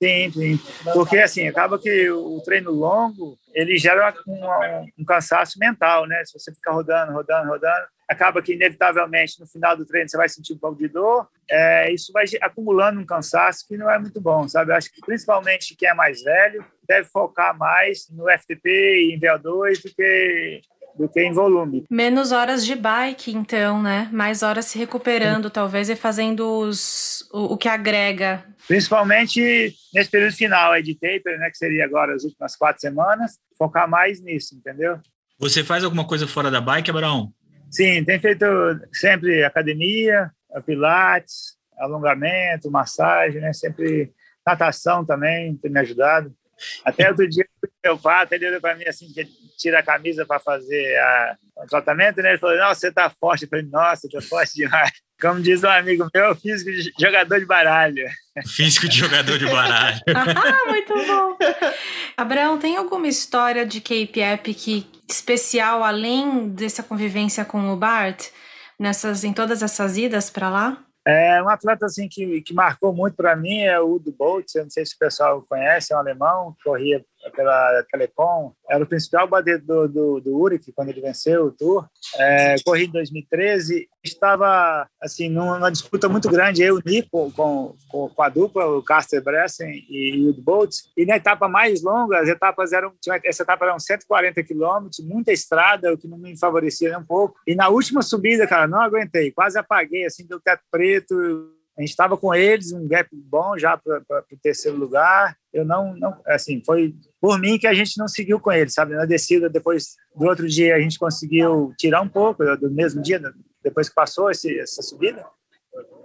Sim, 0.01 0.31
sim. 0.31 0.59
Porque, 0.93 1.17
assim, 1.17 1.47
acaba 1.47 1.77
que 1.77 2.09
o 2.09 2.41
treino 2.41 2.71
longo, 2.71 3.37
ele 3.53 3.77
gera 3.77 4.13
um, 4.25 5.01
um, 5.01 5.05
cansaço 5.05 5.59
mental, 5.59 6.07
né? 6.07 6.23
Se 6.23 6.39
você 6.39 6.53
ficar 6.53 6.71
rodando, 6.71 7.11
rodando, 7.11 7.49
rodando, 7.49 7.85
acaba 8.07 8.41
que, 8.41 8.53
inevitavelmente, 8.53 9.37
no 9.41 9.45
final 9.45 9.75
do 9.75 9.85
treino, 9.85 10.07
você 10.07 10.15
vai 10.15 10.29
sentir 10.29 10.53
um 10.53 10.57
pouco 10.57 10.77
de 10.77 10.87
dor. 10.87 11.27
É, 11.49 11.91
isso 11.91 12.13
vai 12.13 12.23
acumulando 12.41 13.01
um 13.01 13.05
cansaço 13.05 13.67
que 13.67 13.75
não 13.75 13.91
é 13.91 13.99
muito 13.99 14.21
bom, 14.21 14.47
sabe? 14.47 14.71
Eu 14.71 14.77
acho 14.77 14.89
que, 14.89 15.01
principalmente, 15.01 15.75
quem 15.75 15.89
é 15.89 15.93
mais 15.93 16.23
velho, 16.23 16.65
deve 16.87 17.09
focar 17.09 17.57
mais 17.57 18.07
no 18.09 18.29
FTP 18.29 18.69
e 18.69 19.15
em 19.15 19.19
VO2 19.19 19.83
do 19.83 19.93
que 19.93 20.61
do 20.99 21.07
que 21.07 21.21
em 21.21 21.31
volume. 21.31 21.85
Menos 21.89 22.33
horas 22.33 22.65
de 22.65 22.75
bike, 22.75 23.31
então, 23.31 23.81
né? 23.81 24.09
Mais 24.11 24.43
horas 24.43 24.65
se 24.65 24.77
recuperando, 24.77 25.45
Sim. 25.45 25.53
talvez, 25.53 25.89
e 25.89 25.95
fazendo 25.95 26.45
os, 26.59 27.27
o, 27.31 27.53
o, 27.53 27.57
que 27.57 27.69
agrega. 27.69 28.43
Principalmente 28.67 29.73
nesse 29.93 30.11
período 30.11 30.35
final 30.35 30.73
aí 30.73 30.83
de 30.83 30.93
taper, 30.95 31.39
né? 31.39 31.49
Que 31.49 31.57
seria 31.57 31.85
agora 31.85 32.13
as 32.13 32.25
últimas 32.25 32.57
quatro 32.57 32.81
semanas, 32.81 33.39
focar 33.57 33.89
mais 33.89 34.21
nisso, 34.21 34.55
entendeu? 34.55 34.99
Você 35.39 35.63
faz 35.63 35.85
alguma 35.85 36.05
coisa 36.05 36.27
fora 36.27 36.51
da 36.51 36.59
bike, 36.59 36.91
Abraão? 36.91 37.31
Sim, 37.71 38.03
tem 38.03 38.19
feito 38.19 38.45
sempre 38.91 39.41
academia, 39.45 40.29
pilates, 40.65 41.55
alongamento, 41.77 42.69
massagem, 42.69 43.39
né? 43.39 43.53
Sempre 43.53 44.11
natação 44.45 45.05
também, 45.05 45.55
tem 45.55 45.71
me 45.71 45.79
ajudado. 45.79 46.33
Até 46.83 47.09
outro 47.09 47.27
dia, 47.27 47.45
meu 47.83 47.97
pai, 47.97 48.27
ele 48.31 48.47
olhou 48.47 48.61
para 48.61 48.75
mim 48.75 48.85
assim, 48.85 49.11
que 49.13 49.27
tira 49.57 49.79
a 49.79 49.83
camisa 49.83 50.25
para 50.25 50.39
fazer 50.39 50.97
a, 50.97 51.37
o 51.57 51.67
tratamento, 51.67 52.21
né? 52.21 52.29
Ele 52.29 52.37
falou, 52.37 52.57
nossa, 52.57 52.79
você 52.79 52.91
tá 52.91 53.09
forte. 53.09 53.43
Eu 53.43 53.49
falei, 53.49 53.65
nossa, 53.65 54.07
tô 54.09 54.21
forte 54.21 54.55
demais. 54.55 54.91
Como 55.21 55.41
diz 55.41 55.63
um 55.63 55.69
amigo 55.69 56.07
meu, 56.13 56.33
físico 56.33 56.71
de 56.71 56.93
jogador 56.97 57.39
de 57.39 57.45
baralho. 57.45 58.05
Físico 58.47 58.87
de 58.87 58.97
jogador 58.97 59.37
de 59.37 59.45
baralho. 59.45 59.99
ah, 60.15 60.65
muito 60.69 60.93
bom. 60.93 61.37
Abraão, 62.15 62.57
tem 62.57 62.77
alguma 62.77 63.07
história 63.07 63.65
de 63.65 63.81
Cape 63.81 64.21
Epic 64.21 64.87
especial, 65.09 65.83
além 65.83 66.49
dessa 66.49 66.81
convivência 66.81 67.43
com 67.43 67.69
o 67.69 67.75
Bart, 67.75 68.27
nessas, 68.79 69.25
em 69.25 69.33
todas 69.33 69.61
essas 69.61 69.97
idas 69.97 70.29
para 70.29 70.49
lá? 70.49 70.85
É, 71.09 71.41
um 71.41 71.49
atleta 71.49 71.85
assim 71.85 72.07
que, 72.07 72.41
que 72.41 72.53
marcou 72.53 72.93
muito 72.93 73.15
para 73.15 73.35
mim 73.35 73.61
é 73.61 73.79
o 73.79 73.93
Udo 73.93 74.11
Bolt, 74.11 74.53
eu 74.53 74.63
não 74.63 74.69
sei 74.69 74.85
se 74.85 74.95
o 74.95 74.99
pessoal 74.99 75.43
conhece, 75.49 75.91
é 75.91 75.95
um 75.95 75.99
alemão, 75.99 76.55
corria 76.63 77.03
pela 77.29 77.83
Telecom, 77.91 78.53
era 78.69 78.83
o 78.83 78.87
principal 78.87 79.27
batedor 79.27 79.87
do, 79.87 79.87
do, 79.87 80.19
do 80.21 80.37
Uric 80.37 80.71
quando 80.73 80.89
ele 80.89 81.01
venceu 81.01 81.45
o 81.45 81.51
Tour. 81.51 81.87
É, 82.17 82.55
corri 82.63 82.85
em 82.85 82.91
2013, 82.91 83.87
estava 84.03 84.87
assim 85.01 85.29
numa 85.29 85.69
disputa 85.69 86.07
muito 86.07 86.29
grande, 86.29 86.63
eu, 86.63 86.75
o 86.75 86.81
Nico, 86.85 87.31
com, 87.31 87.75
com, 87.87 88.09
com 88.09 88.23
a 88.23 88.29
dupla, 88.29 88.65
o 88.65 88.83
Caster 88.83 89.23
Bressen 89.23 89.85
e 89.89 90.29
o 90.29 90.41
Bolt, 90.41 90.75
e 90.95 91.05
na 91.05 91.17
etapa 91.17 91.47
mais 91.47 91.81
longa, 91.81 92.19
as 92.19 92.27
etapas 92.27 92.71
eram, 92.73 92.93
essa 93.23 93.43
etapa 93.43 93.65
eram 93.65 93.79
140 93.79 94.43
quilômetros, 94.43 94.99
muita 94.99 95.31
estrada, 95.31 95.93
o 95.93 95.97
que 95.97 96.07
não 96.07 96.17
me 96.17 96.37
favorecia 96.37 96.89
nem 96.89 96.99
um 96.99 97.05
pouco, 97.05 97.35
e 97.45 97.55
na 97.55 97.69
última 97.69 98.01
subida, 98.01 98.47
cara, 98.47 98.67
não 98.67 98.81
aguentei, 98.81 99.31
quase 99.31 99.57
apaguei, 99.57 100.05
assim, 100.05 100.25
deu 100.25 100.39
teto 100.39 100.63
preto, 100.71 101.51
a 101.79 101.81
gente 101.81 101.91
estava 101.91 102.17
com 102.17 102.35
eles, 102.35 102.73
um 102.73 102.85
gap 102.85 103.09
bom 103.13 103.57
já 103.57 103.77
para 103.77 104.03
o 104.29 104.37
terceiro 104.43 104.77
lugar. 104.77 105.33
Eu 105.53 105.63
não, 105.63 105.95
não, 105.95 106.13
assim, 106.27 106.61
foi 106.65 106.93
por 107.21 107.39
mim 107.39 107.57
que 107.57 107.65
a 107.65 107.73
gente 107.73 107.97
não 107.97 108.05
seguiu 108.05 108.37
com 108.37 108.51
eles, 108.51 108.73
sabe? 108.73 108.95
Na 108.95 109.05
descida, 109.05 109.49
depois 109.49 109.95
do 110.13 110.25
outro 110.25 110.45
dia, 110.45 110.75
a 110.75 110.79
gente 110.81 110.99
conseguiu 110.99 111.73
tirar 111.77 112.01
um 112.01 112.09
pouco, 112.09 112.43
do 112.57 112.69
mesmo 112.69 113.01
dia, 113.01 113.21
depois 113.63 113.87
que 113.87 113.95
passou 113.95 114.29
esse, 114.29 114.59
essa 114.59 114.81
subida. 114.81 115.25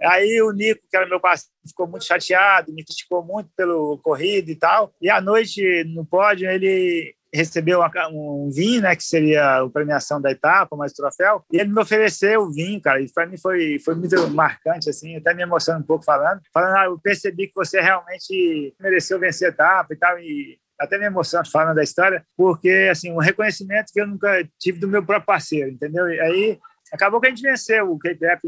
Aí 0.01 0.41
o 0.41 0.53
Nico, 0.53 0.81
que 0.89 0.95
era 0.95 1.09
meu 1.09 1.19
parceiro, 1.19 1.51
ficou 1.67 1.85
muito 1.85 2.05
chateado, 2.05 2.71
me 2.71 2.85
criticou 2.85 3.21
muito 3.21 3.49
pelo 3.53 3.97
corrido 3.97 4.49
e 4.49 4.55
tal. 4.55 4.93
E 5.01 5.09
à 5.09 5.19
noite, 5.19 5.83
no 5.93 6.05
pódio, 6.05 6.49
ele 6.49 7.13
recebeu 7.35 7.81
um 8.11 8.49
vinho, 8.51 8.81
né, 8.81 8.95
que 8.95 9.03
seria 9.03 9.59
a 9.59 9.69
premiação 9.69 10.21
da 10.21 10.31
etapa, 10.31 10.75
mais 10.75 10.93
troféu, 10.93 11.43
e 11.51 11.59
ele 11.59 11.71
me 11.71 11.81
ofereceu 11.81 12.43
o 12.43 12.51
vinho, 12.51 12.81
cara, 12.81 13.01
e 13.01 13.11
para 13.11 13.25
mim 13.25 13.37
foi, 13.37 13.79
foi 13.79 13.95
muito 13.95 14.15
marcante, 14.29 14.89
assim, 14.89 15.15
até 15.15 15.33
me 15.33 15.43
emocionando 15.43 15.83
um 15.83 15.87
pouco 15.87 16.03
falando, 16.03 16.41
falando, 16.53 16.77
ah, 16.77 16.85
eu 16.85 16.99
percebi 16.99 17.47
que 17.47 17.55
você 17.55 17.81
realmente 17.81 18.73
mereceu 18.79 19.19
vencer 19.19 19.47
a 19.47 19.51
etapa 19.51 19.93
e 19.93 19.97
tal, 19.97 20.19
e 20.19 20.57
até 20.79 20.97
me 20.97 21.05
emociono 21.05 21.49
falando 21.49 21.75
da 21.75 21.83
história, 21.83 22.25
porque, 22.35 22.89
assim, 22.91 23.11
um 23.11 23.19
reconhecimento 23.19 23.91
que 23.93 24.01
eu 24.01 24.07
nunca 24.07 24.47
tive 24.59 24.79
do 24.79 24.87
meu 24.87 25.05
próprio 25.05 25.25
parceiro, 25.25 25.69
entendeu? 25.69 26.09
E 26.09 26.19
aí 26.19 26.59
acabou 26.95 27.21
que 27.21 27.27
a 27.27 27.29
gente 27.29 27.41
venceu 27.41 27.91
o 27.91 27.99
K-Pep 27.99 28.41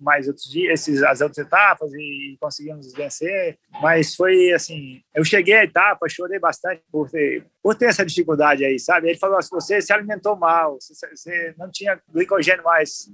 mais 0.00 0.28
outros 0.28 0.50
dias, 0.50 0.80
esses, 0.80 1.02
as 1.02 1.20
outras 1.20 1.38
etapas 1.38 1.92
e 1.94 2.36
conseguimos 2.40 2.92
vencer, 2.92 3.58
mas 3.80 4.14
foi 4.14 4.52
assim, 4.52 5.02
eu 5.14 5.24
cheguei 5.24 5.54
à 5.54 5.64
etapa, 5.64 6.08
chorei 6.08 6.38
bastante 6.38 6.82
por 6.90 7.10
ter, 7.10 7.46
por 7.62 7.74
ter 7.74 7.86
essa 7.86 8.04
dificuldade 8.04 8.64
aí, 8.64 8.78
sabe? 8.78 9.08
Ele 9.08 9.18
falou 9.18 9.38
assim, 9.38 9.50
você 9.50 9.80
se 9.80 9.92
alimentou 9.92 10.36
mal, 10.36 10.78
você, 10.80 11.08
você 11.08 11.54
não 11.58 11.70
tinha 11.70 12.00
glicogênio 12.12 12.64
mais, 12.64 13.08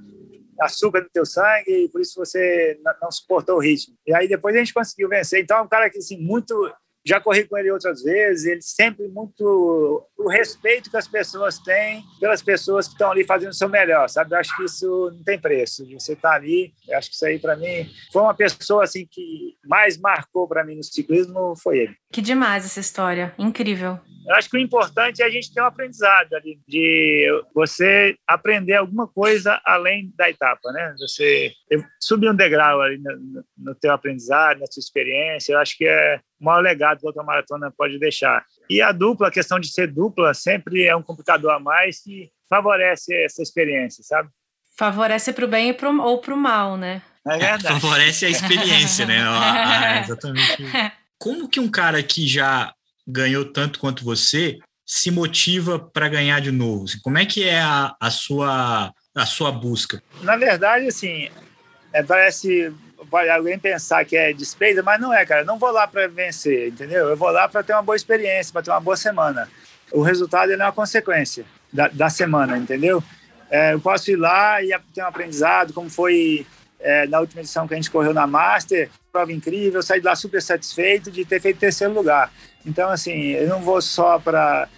açúcar 0.60 1.02
no 1.02 1.08
teu 1.08 1.24
sangue, 1.24 1.84
e 1.84 1.88
por 1.88 2.00
isso 2.00 2.14
você 2.16 2.78
não 3.00 3.10
suportou 3.10 3.56
o 3.56 3.60
ritmo. 3.60 3.96
E 4.06 4.14
aí 4.14 4.28
depois 4.28 4.54
a 4.54 4.58
gente 4.58 4.74
conseguiu 4.74 5.08
vencer. 5.08 5.42
Então 5.42 5.58
é 5.58 5.62
um 5.62 5.68
cara 5.68 5.88
que, 5.88 5.98
assim, 5.98 6.18
muito 6.18 6.54
já 7.02 7.18
corri 7.18 7.44
com 7.44 7.56
ele 7.56 7.70
outras 7.70 8.02
vezes, 8.02 8.44
ele 8.44 8.60
sempre 8.60 9.08
muito 9.08 10.06
o 10.20 10.28
respeito 10.28 10.90
que 10.90 10.96
as 10.96 11.08
pessoas 11.08 11.58
têm 11.58 12.04
pelas 12.20 12.42
pessoas 12.42 12.86
que 12.86 12.92
estão 12.92 13.10
ali 13.10 13.24
fazendo 13.24 13.50
o 13.50 13.54
seu 13.54 13.68
melhor, 13.68 14.08
sabe? 14.08 14.34
Eu 14.34 14.38
acho 14.38 14.54
que 14.54 14.64
isso 14.64 15.10
não 15.14 15.22
tem 15.24 15.38
preço. 15.38 15.86
Você 15.92 16.14
tá 16.14 16.32
ali, 16.32 16.74
eu 16.86 16.98
acho 16.98 17.08
que 17.08 17.14
isso 17.14 17.24
aí 17.24 17.38
para 17.38 17.56
mim 17.56 17.88
foi 18.12 18.22
uma 18.22 18.34
pessoa 18.34 18.84
assim 18.84 19.06
que 19.10 19.56
mais 19.64 19.98
marcou 19.98 20.46
para 20.46 20.64
mim 20.64 20.76
no 20.76 20.84
ciclismo 20.84 21.54
foi 21.56 21.78
ele. 21.78 21.96
Que 22.12 22.20
demais 22.20 22.64
essa 22.64 22.80
história, 22.80 23.34
incrível. 23.38 23.98
Eu 24.26 24.34
acho 24.34 24.50
que 24.50 24.56
o 24.56 24.60
importante 24.60 25.22
é 25.22 25.24
a 25.24 25.30
gente 25.30 25.52
ter 25.52 25.62
um 25.62 25.66
aprendizado 25.66 26.34
ali, 26.34 26.60
de 26.68 27.26
você 27.54 28.14
aprender 28.26 28.74
alguma 28.74 29.08
coisa 29.08 29.60
além 29.64 30.12
da 30.16 30.28
etapa, 30.28 30.70
né? 30.72 30.94
Você 30.98 31.52
subir 31.98 32.30
um 32.30 32.34
degrau 32.34 32.80
ali 32.80 32.98
no, 32.98 33.44
no 33.56 33.74
teu 33.74 33.92
aprendizado, 33.92 34.60
na 34.60 34.66
sua 34.66 34.80
experiência. 34.80 35.54
Eu 35.54 35.58
acho 35.58 35.76
que 35.76 35.86
é 35.86 36.20
o 36.40 36.44
maior 36.44 36.60
legado 36.60 37.00
que 37.00 37.06
outra 37.06 37.22
maratona 37.22 37.72
pode 37.76 37.98
deixar. 37.98 38.44
E 38.70 38.80
a 38.80 38.92
dupla, 38.92 39.26
a 39.26 39.32
questão 39.32 39.58
de 39.58 39.66
ser 39.66 39.88
dupla, 39.88 40.32
sempre 40.32 40.84
é 40.84 40.94
um 40.94 41.02
complicador 41.02 41.50
a 41.50 41.58
mais 41.58 41.98
que 41.98 42.30
favorece 42.48 43.12
essa 43.24 43.42
experiência, 43.42 44.04
sabe? 44.04 44.28
Favorece 44.78 45.32
para 45.32 45.44
o 45.44 45.48
bem 45.48 45.74
pro, 45.74 46.00
ou 46.00 46.20
para 46.20 46.32
o 46.32 46.36
mal, 46.36 46.76
né? 46.76 47.02
É 47.26 47.36
verdade. 47.36 47.66
É, 47.66 47.80
favorece 47.80 48.26
a 48.26 48.30
experiência, 48.30 49.04
né? 49.04 49.18
Ah, 49.26 50.00
exatamente. 50.00 50.62
Como 51.18 51.48
que 51.48 51.58
um 51.58 51.68
cara 51.68 52.00
que 52.00 52.28
já 52.28 52.72
ganhou 53.04 53.44
tanto 53.44 53.80
quanto 53.80 54.04
você 54.04 54.60
se 54.86 55.10
motiva 55.10 55.76
para 55.76 56.08
ganhar 56.08 56.40
de 56.40 56.52
novo? 56.52 56.86
Como 57.02 57.18
é 57.18 57.26
que 57.26 57.42
é 57.42 57.60
a, 57.60 57.96
a, 58.00 58.10
sua, 58.10 58.94
a 59.16 59.26
sua 59.26 59.50
busca? 59.50 60.00
Na 60.22 60.36
verdade, 60.36 60.86
assim, 60.86 61.28
é, 61.92 62.04
parece 62.04 62.72
alguém 63.32 63.58
pensar 63.58 64.04
que 64.04 64.16
é 64.16 64.32
despesa, 64.32 64.82
mas 64.82 65.00
não 65.00 65.12
é, 65.12 65.24
cara. 65.24 65.42
Eu 65.42 65.46
não 65.46 65.58
vou 65.58 65.70
lá 65.70 65.86
para 65.86 66.06
vencer, 66.08 66.68
entendeu? 66.68 67.08
Eu 67.08 67.16
vou 67.16 67.30
lá 67.30 67.48
para 67.48 67.62
ter 67.62 67.72
uma 67.72 67.82
boa 67.82 67.96
experiência, 67.96 68.52
para 68.52 68.62
ter 68.62 68.70
uma 68.70 68.80
boa 68.80 68.96
semana. 68.96 69.48
O 69.92 70.02
resultado 70.02 70.52
é 70.52 70.56
uma 70.56 70.72
consequência 70.72 71.44
da, 71.72 71.88
da 71.88 72.08
semana, 72.08 72.56
entendeu? 72.56 73.02
É, 73.50 73.74
eu 73.74 73.80
posso 73.80 74.10
ir 74.10 74.16
lá 74.16 74.62
e 74.62 74.70
ter 74.94 75.02
um 75.02 75.06
aprendizado, 75.06 75.72
como 75.72 75.90
foi 75.90 76.46
é, 76.78 77.06
na 77.06 77.20
última 77.20 77.40
edição 77.40 77.66
que 77.66 77.74
a 77.74 77.76
gente 77.76 77.90
correu 77.90 78.14
na 78.14 78.26
Master, 78.26 78.88
prova 79.12 79.32
incrível, 79.32 79.82
saí 79.82 80.00
de 80.00 80.06
lá 80.06 80.14
super 80.14 80.40
satisfeito 80.40 81.10
de 81.10 81.24
ter 81.24 81.40
feito 81.40 81.58
terceiro 81.58 81.92
lugar. 81.92 82.32
Então, 82.64 82.90
assim, 82.90 83.30
eu 83.32 83.48
não 83.48 83.60
vou 83.60 83.82
só 83.82 84.18
para 84.18 84.68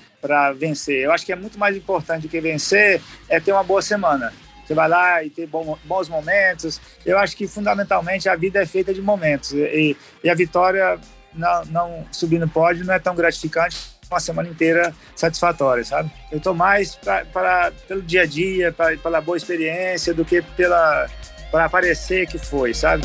vencer. 0.57 1.05
Eu 1.05 1.13
acho 1.13 1.27
que 1.27 1.33
é 1.33 1.37
muito 1.37 1.59
mais 1.59 1.77
importante 1.77 2.23
do 2.23 2.29
que 2.29 2.41
vencer 2.41 3.03
é 3.29 3.39
ter 3.39 3.53
uma 3.53 3.63
boa 3.63 3.83
semana. 3.83 4.33
Você 4.73 4.75
vai 4.75 4.89
lá 4.89 5.23
e 5.23 5.29
ter 5.29 5.47
bons 5.47 6.09
momentos. 6.09 6.81
Eu 7.05 7.19
acho 7.19 7.37
que 7.37 7.47
fundamentalmente 7.47 8.27
a 8.27 8.35
vida 8.35 8.63
é 8.63 8.67
feita 8.67 8.95
de 8.95 9.03
momentos 9.03 9.53
e, 9.53 9.95
e 10.25 10.31
a 10.31 10.35
vitória 10.35 10.99
não, 11.35 11.65
não 11.67 12.07
subir 12.11 12.47
pódio 12.49 12.85
não 12.85 12.95
é 12.95 12.99
tão 12.99 13.15
gratificante 13.15 13.93
uma 14.11 14.19
semana 14.21 14.49
inteira 14.49 14.95
satisfatória, 15.15 15.85
sabe? 15.85 16.11
Eu 16.31 16.39
estou 16.39 16.55
mais 16.55 16.95
pra, 16.97 17.73
pelo 17.87 18.03
dia 18.03 18.23
a 18.23 18.27
dia, 18.27 18.73
pra, 18.73 18.97
pela 18.97 19.21
boa 19.21 19.37
experiência, 19.37 20.13
do 20.13 20.25
que 20.25 20.41
pela 20.41 21.07
para 21.51 21.69
parecer 21.69 22.27
que 22.27 22.39
foi, 22.39 22.73
sabe? 22.73 23.05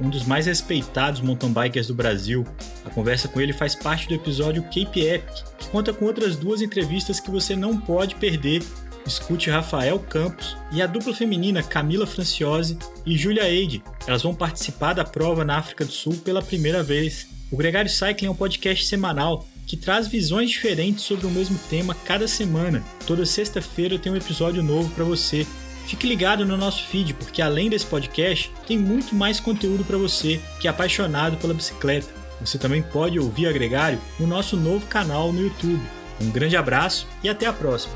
um 0.00 0.08
dos 0.08 0.24
mais 0.24 0.46
respeitados 0.46 1.20
mountain 1.20 1.52
bikers 1.52 1.86
do 1.86 1.94
Brasil. 1.94 2.46
A 2.84 2.90
conversa 2.90 3.28
com 3.28 3.40
ele 3.40 3.52
faz 3.52 3.74
parte 3.74 4.08
do 4.08 4.14
episódio 4.14 4.62
Cape 4.62 5.00
Epic, 5.00 5.44
que 5.58 5.68
conta 5.68 5.92
com 5.92 6.06
outras 6.06 6.36
duas 6.36 6.62
entrevistas 6.62 7.20
que 7.20 7.30
você 7.30 7.54
não 7.54 7.76
pode 7.76 8.14
perder. 8.14 8.62
Escute 9.06 9.50
Rafael 9.50 9.98
Campos 9.98 10.56
e 10.72 10.80
a 10.80 10.86
dupla 10.86 11.14
feminina 11.14 11.62
Camila 11.62 12.06
Franciose 12.06 12.78
e 13.04 13.16
Julia 13.16 13.48
Eide. 13.48 13.82
Elas 14.06 14.22
vão 14.22 14.34
participar 14.34 14.92
da 14.92 15.04
prova 15.04 15.44
na 15.44 15.58
África 15.58 15.84
do 15.84 15.92
Sul 15.92 16.14
pela 16.24 16.42
primeira 16.42 16.82
vez. 16.82 17.26
O 17.50 17.56
Gregário 17.56 17.90
Cycling 17.90 18.28
é 18.28 18.30
um 18.30 18.36
podcast 18.36 18.86
semanal 18.86 19.46
que 19.66 19.76
traz 19.76 20.08
visões 20.08 20.50
diferentes 20.50 21.04
sobre 21.04 21.26
o 21.26 21.30
mesmo 21.30 21.58
tema 21.70 21.94
cada 22.04 22.26
semana. 22.26 22.82
Toda 23.06 23.24
sexta-feira 23.24 23.98
tem 23.98 24.12
um 24.12 24.16
episódio 24.16 24.62
novo 24.62 24.90
para 24.94 25.04
você. 25.04 25.46
Fique 25.90 26.06
ligado 26.06 26.46
no 26.46 26.56
nosso 26.56 26.86
feed, 26.86 27.14
porque 27.14 27.42
além 27.42 27.68
desse 27.68 27.84
podcast, 27.84 28.48
tem 28.64 28.78
muito 28.78 29.12
mais 29.12 29.40
conteúdo 29.40 29.84
para 29.84 29.98
você 29.98 30.40
que 30.60 30.68
é 30.68 30.70
apaixonado 30.70 31.36
pela 31.36 31.52
bicicleta. 31.52 32.06
Você 32.40 32.58
também 32.58 32.80
pode 32.80 33.18
ouvir 33.18 33.48
Agregário 33.48 34.00
no 34.16 34.24
nosso 34.24 34.56
novo 34.56 34.86
canal 34.86 35.32
no 35.32 35.42
YouTube. 35.42 35.82
Um 36.20 36.30
grande 36.30 36.56
abraço 36.56 37.08
e 37.24 37.28
até 37.28 37.46
a 37.46 37.52
próxima! 37.52 37.92